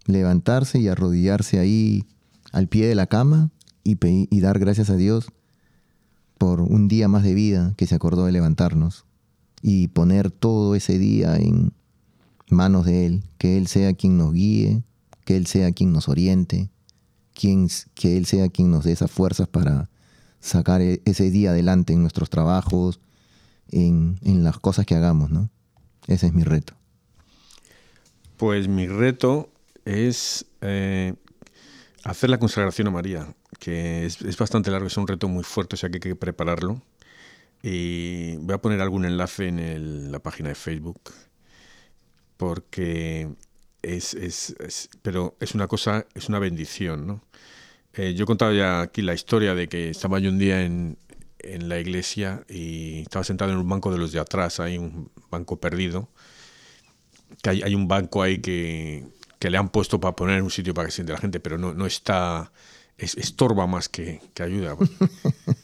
[0.05, 2.05] levantarse y arrodillarse ahí
[2.51, 3.51] al pie de la cama
[3.83, 5.27] y, y dar gracias a Dios
[6.37, 9.05] por un día más de vida que se acordó de levantarnos
[9.61, 11.71] y poner todo ese día en
[12.49, 14.83] manos de Él, que Él sea quien nos guíe,
[15.25, 16.69] que Él sea quien nos oriente,
[17.33, 19.89] quien, que Él sea quien nos dé esas fuerzas para
[20.39, 22.99] sacar e, ese día adelante en nuestros trabajos,
[23.71, 25.49] en, las cosas que hagamos, ¿no?
[26.07, 26.73] Ese es mi reto.
[28.37, 29.49] Pues mi reto
[29.85, 31.13] es eh,
[32.03, 35.75] hacer la consagración a María, que es, es, bastante largo, es un reto muy fuerte,
[35.75, 36.81] o sea que hay que prepararlo.
[37.61, 40.99] Y voy a poner algún enlace en la página de Facebook,
[42.35, 43.29] porque
[43.83, 47.21] es, es, pero es una cosa, es una bendición, ¿no?
[47.93, 50.97] Eh, yo he contado ya aquí la historia de que estaba yo un día en,
[51.39, 55.11] en la iglesia y estaba sentado en un banco de los de atrás, hay un
[55.29, 56.09] banco perdido,
[57.43, 59.05] que hay, un banco ahí que,
[59.37, 61.73] que, le han puesto para poner un sitio para que siente la gente, pero no,
[61.73, 62.51] no está,
[62.97, 64.75] es, estorba más que, que ayuda.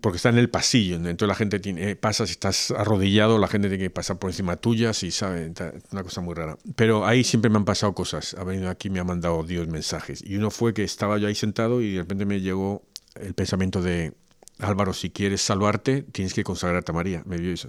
[0.00, 3.48] porque está en el pasillo, entonces la gente tiene, eh, pasa, si estás arrodillado, la
[3.48, 5.52] gente tiene que pasar por encima tuya, si sabe,
[5.92, 6.58] una cosa muy rara.
[6.74, 10.22] Pero ahí siempre me han pasado cosas, ha venido aquí, me ha mandado Dios mensajes.
[10.24, 12.82] Y uno fue que estaba yo ahí sentado y de repente me llegó
[13.14, 14.12] el pensamiento de,
[14.58, 17.68] Álvaro, si quieres salvarte, tienes que consagrarte a María, me dio eso.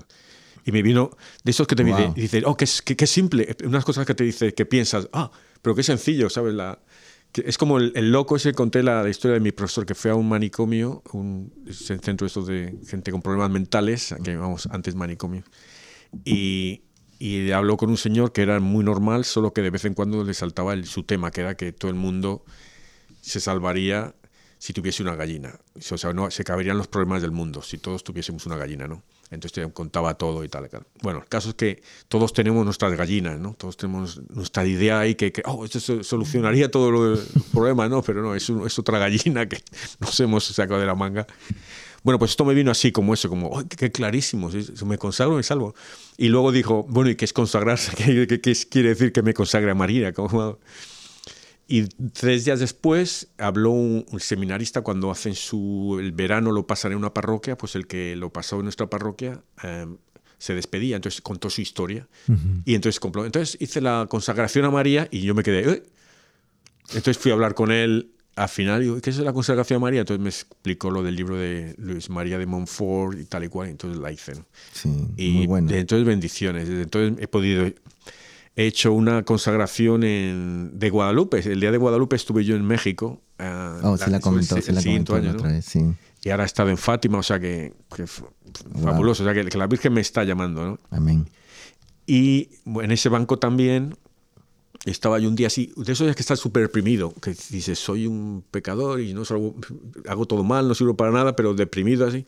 [0.65, 1.11] Y me vino
[1.43, 1.83] de esos que te
[2.15, 5.83] dice, oh, qué, qué, simple, unas cosas que te dice, que piensas, ah, pero qué
[5.83, 6.53] sencillo, ¿sabes?
[6.53, 6.79] La,
[7.33, 10.27] es como el, loco ese, conté la, historia de mi profesor que fue a un
[10.27, 15.43] manicomio, un centro estos de gente con problemas mentales, que vamos, antes manicomio,
[16.23, 16.81] y,
[17.53, 20.33] habló con un señor que era muy normal, solo que de vez en cuando le
[20.33, 22.43] saltaba su tema, que era que todo el mundo
[23.21, 24.15] se salvaría
[24.59, 25.59] si tuviese una gallina.
[25.75, 29.03] O sea, se caberían los problemas del mundo si todos tuviésemos una gallina, ¿no?
[29.29, 30.69] Entonces te contaba todo y tal.
[31.01, 33.53] Bueno, el caso es que todos tenemos nuestras gallinas, ¿no?
[33.53, 38.01] Todos tenemos nuestra idea ahí que, que oh, esto solucionaría todo los problemas, ¿no?
[38.01, 39.61] Pero no, es, es, otra gallina que
[39.99, 41.27] nos hemos sacado de la manga.
[42.03, 44.49] Bueno, pues esto me vino así como eso, como, oh, qué clarísimo,
[44.85, 45.75] me consagro, me salvo.
[46.17, 47.91] Y luego dijo, bueno, ¿y qué es consagrarse?
[47.97, 50.13] ¿Qué, qué, qué quiere decir que me consagre a María?
[50.13, 50.57] ¿Cómo?
[51.67, 56.97] Y tres días después habló un, seminarista cuando hacen su el verano lo pasan en
[56.97, 59.97] una parroquia, pues el que lo pasó en nuestra parroquia, em,
[60.37, 62.07] se despedía, entonces contó su historia.
[62.63, 65.69] Y entonces, entonces hice la consagración a María y yo me quedé.
[65.69, 65.83] ¿Eh?
[66.89, 70.01] Entonces fui a hablar con él al final, digo, ¿qué es la consagración a María?
[70.01, 73.69] Entonces me explicó lo del libro de Luis María de Montfort y tal y cual,
[73.69, 74.33] entonces la hice.
[74.71, 75.71] Sí, y muy bueno.
[75.73, 76.69] entonces bendiciones.
[76.69, 77.67] Entonces he podido
[78.57, 81.39] he hecho una consagración en, de Guadalupe.
[81.39, 83.21] El día de Guadalupe estuve yo en México.
[83.39, 85.53] Uh, oh, sí la comentó, el, sí la comentó año, otra ¿no?
[85.53, 85.85] vez, sí.
[86.23, 89.21] Y ahora he estado en Fátima, o sea que, que fabuloso.
[89.21, 90.79] O sea que, que, la Virgen me está llamando, ¿no?
[90.89, 91.29] Amén.
[92.07, 93.95] Y en ese banco también
[94.85, 98.07] estaba yo un día así, de esos días que estás súper deprimido, que dices, soy
[98.07, 99.55] un pecador y no salgo,
[100.07, 102.25] hago todo mal, no sirvo para nada, pero deprimido así.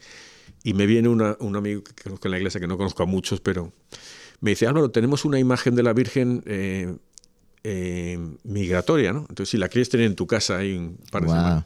[0.64, 3.08] Y me viene una, un amigo que conozco en la iglesia, que no conozco a
[3.08, 3.74] muchos, pero
[4.42, 6.96] me dice, Álvaro, tenemos una imagen de la Virgen eh,
[7.64, 9.22] eh, migratoria, ¿no?
[9.22, 11.36] Entonces, si la quieres tener en tu casa hay un par de Wow.
[11.36, 11.66] semanas.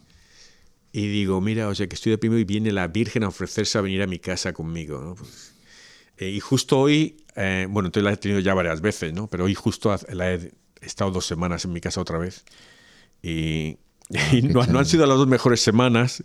[0.92, 3.82] Y digo, mira, o sea, que estoy deprimido y viene la Virgen a ofrecerse a
[3.82, 5.16] venir a mi casa conmigo, ¿no?
[5.16, 5.54] Pues,
[6.18, 9.28] eh, y justo hoy, bueno, entonces la he tenido ya varias veces, ¿no?
[9.28, 10.52] Pero hoy justo la he,
[10.82, 12.44] estado dos semanas en mi casa otra vez.
[13.24, 13.78] Y,
[14.32, 16.24] y no, no, han sido las dos mejores semanas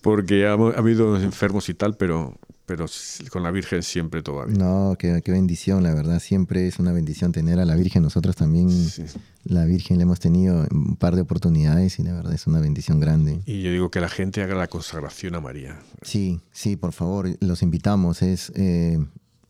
[0.00, 2.38] porque ha, ha, habido enfermos y tal, pero,
[2.70, 2.86] pero
[3.30, 4.56] con la Virgen siempre todavía.
[4.56, 6.20] No, qué, qué, bendición, la verdad.
[6.20, 8.04] Siempre es una bendición tener a la Virgen.
[8.04, 9.02] Nosotros también, sí.
[9.42, 13.00] la Virgen la hemos tenido un par de oportunidades y la verdad es una bendición
[13.00, 13.40] grande.
[13.44, 15.80] Y yo digo que la gente haga la consagración a María.
[16.02, 18.22] Sí, sí, por favor, los invitamos.
[18.22, 19.04] Es, eh,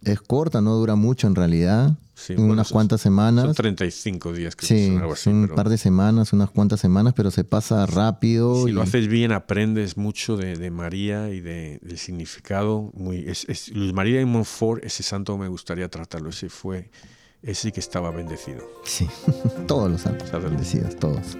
[0.04, 1.96] es corta, no dura mucho en realidad.
[2.14, 3.46] Sí, unas bueno, cuantas semanas.
[3.46, 5.30] Son 35 días, sí, que son algo así.
[5.30, 5.54] un pero...
[5.54, 8.64] par de semanas, unas cuantas semanas, pero se pasa rápido.
[8.64, 8.72] Si y...
[8.72, 12.90] lo haces bien, aprendes mucho de, de María y de, del significado.
[12.94, 16.28] Muy, es, es, Luis María de Montfort, ese santo me gustaría tratarlo.
[16.28, 16.90] Ese fue,
[17.42, 18.60] ese sí que estaba bendecido.
[18.84, 19.08] Sí,
[19.66, 21.38] todos los santos bendecidos, todos.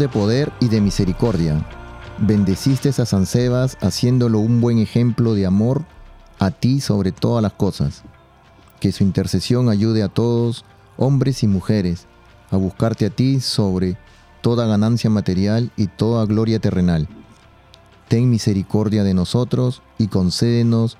[0.00, 1.64] De poder y de misericordia,
[2.18, 5.84] bendeciste a San Sebas haciéndolo un buen ejemplo de amor
[6.38, 8.02] a ti sobre todas las cosas.
[8.80, 10.64] Que su intercesión ayude a todos,
[10.96, 12.06] hombres y mujeres,
[12.50, 13.98] a buscarte a ti sobre
[14.40, 17.06] toda ganancia material y toda gloria terrenal.
[18.08, 20.96] Ten misericordia de nosotros y concédenos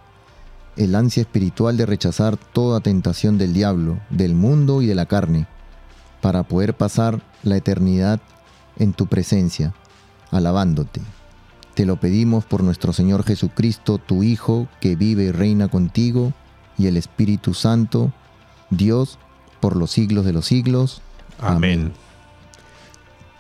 [0.77, 5.47] el ansia espiritual de rechazar toda tentación del diablo, del mundo y de la carne,
[6.21, 8.21] para poder pasar la eternidad
[8.81, 9.73] en tu presencia,
[10.33, 11.01] alabándote.
[11.75, 16.33] Te lo pedimos por nuestro Señor Jesucristo, tu Hijo, que vive y reina contigo,
[16.77, 18.13] y el Espíritu Santo,
[18.71, 19.19] Dios,
[19.61, 21.03] por los siglos de los siglos.
[21.39, 21.93] Amén.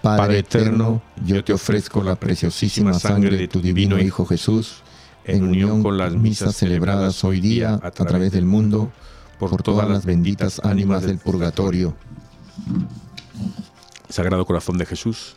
[0.03, 4.82] Padre, Padre eterno, yo te ofrezco la preciosísima sangre de tu divino Hijo Jesús,
[5.24, 8.91] en unión con las misas celebradas hoy día a través del mundo,
[9.38, 11.95] por todas las benditas ánimas del purgatorio.
[14.11, 15.37] Sagrado Corazón de Jesús,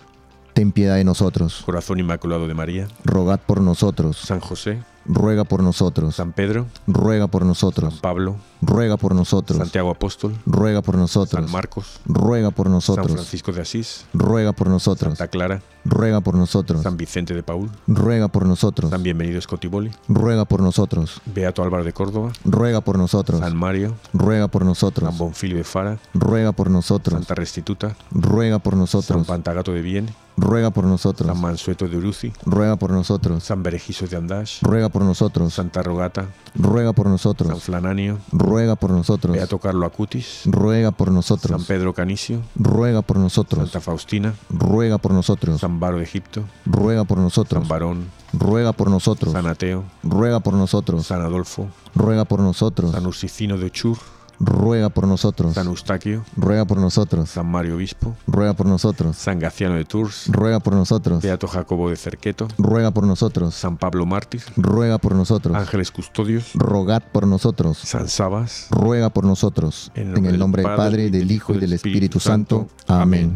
[0.54, 1.62] ten piedad de nosotros.
[1.66, 4.18] Corazón Inmaculado de María, rogad por nosotros.
[4.18, 6.16] San José, ruega por nosotros.
[6.16, 7.94] San Pedro, ruega por nosotros.
[7.94, 9.58] San Pablo, ruega por nosotros.
[9.58, 11.44] Santiago Apóstol, ruega por nosotros.
[11.44, 13.08] San Marcos, ruega por nosotros.
[13.08, 15.18] San Francisco de Asís, ruega por nosotros.
[15.18, 16.82] Santa Clara, ruega por nosotros.
[16.82, 18.90] San Vicente de Paul, ruega por nosotros.
[18.90, 21.22] San Bienvenido Scotiboli, ruega por nosotros.
[21.26, 23.40] Beato Álvaro de Córdoba, ruega por nosotros.
[23.40, 25.10] San Mario, ruega por nosotros.
[25.10, 27.20] San Bonfilio de Fara, ruega por nosotros.
[27.20, 29.06] Santa Restituta, ruega por nosotros.
[29.06, 31.28] San Pantagato de Vienne, ruega por nosotros.
[31.28, 33.44] San Mansueto de Uruzi, ruega por nosotros.
[33.44, 35.54] San Berejizo de Andash, ruega por nosotros.
[35.54, 37.50] Santa Rogata, ruega por nosotros.
[37.50, 39.36] San Flananio, ruega por nosotros.
[39.36, 41.62] Beato Carlo Acutis, ruega por nosotros.
[41.62, 43.64] San Pedro Canicio, ruega por nosotros.
[43.70, 45.60] Santa Faustina, ruega por nosotros.
[45.62, 47.62] San Baro de Egipto, ruega por nosotros.
[47.62, 49.34] San Barón, ruega por nosotros.
[49.34, 51.08] San Ateo, ruega por nosotros.
[51.08, 52.92] San Adolfo, ruega por nosotros.
[52.92, 53.98] San Ursicino de Ochur,
[54.44, 55.54] ruega por nosotros.
[55.54, 57.30] San Eustaquio, ruega por nosotros.
[57.30, 59.16] San Mario Obispo, ruega por nosotros.
[59.18, 61.22] San Gaciano de Tours, ruega por nosotros.
[61.22, 63.56] Beato Jacobo de Cerqueto, ruega por nosotros.
[63.56, 65.56] San Pablo Mártir, ruega por nosotros.
[65.56, 67.78] Ángeles Custodios, rogad por nosotros.
[67.78, 69.92] San Sabas, ruega por nosotros.
[69.96, 72.68] en, en el nombre del Padre, del Hijo y del Espíritu Santo.
[72.88, 73.34] Amén.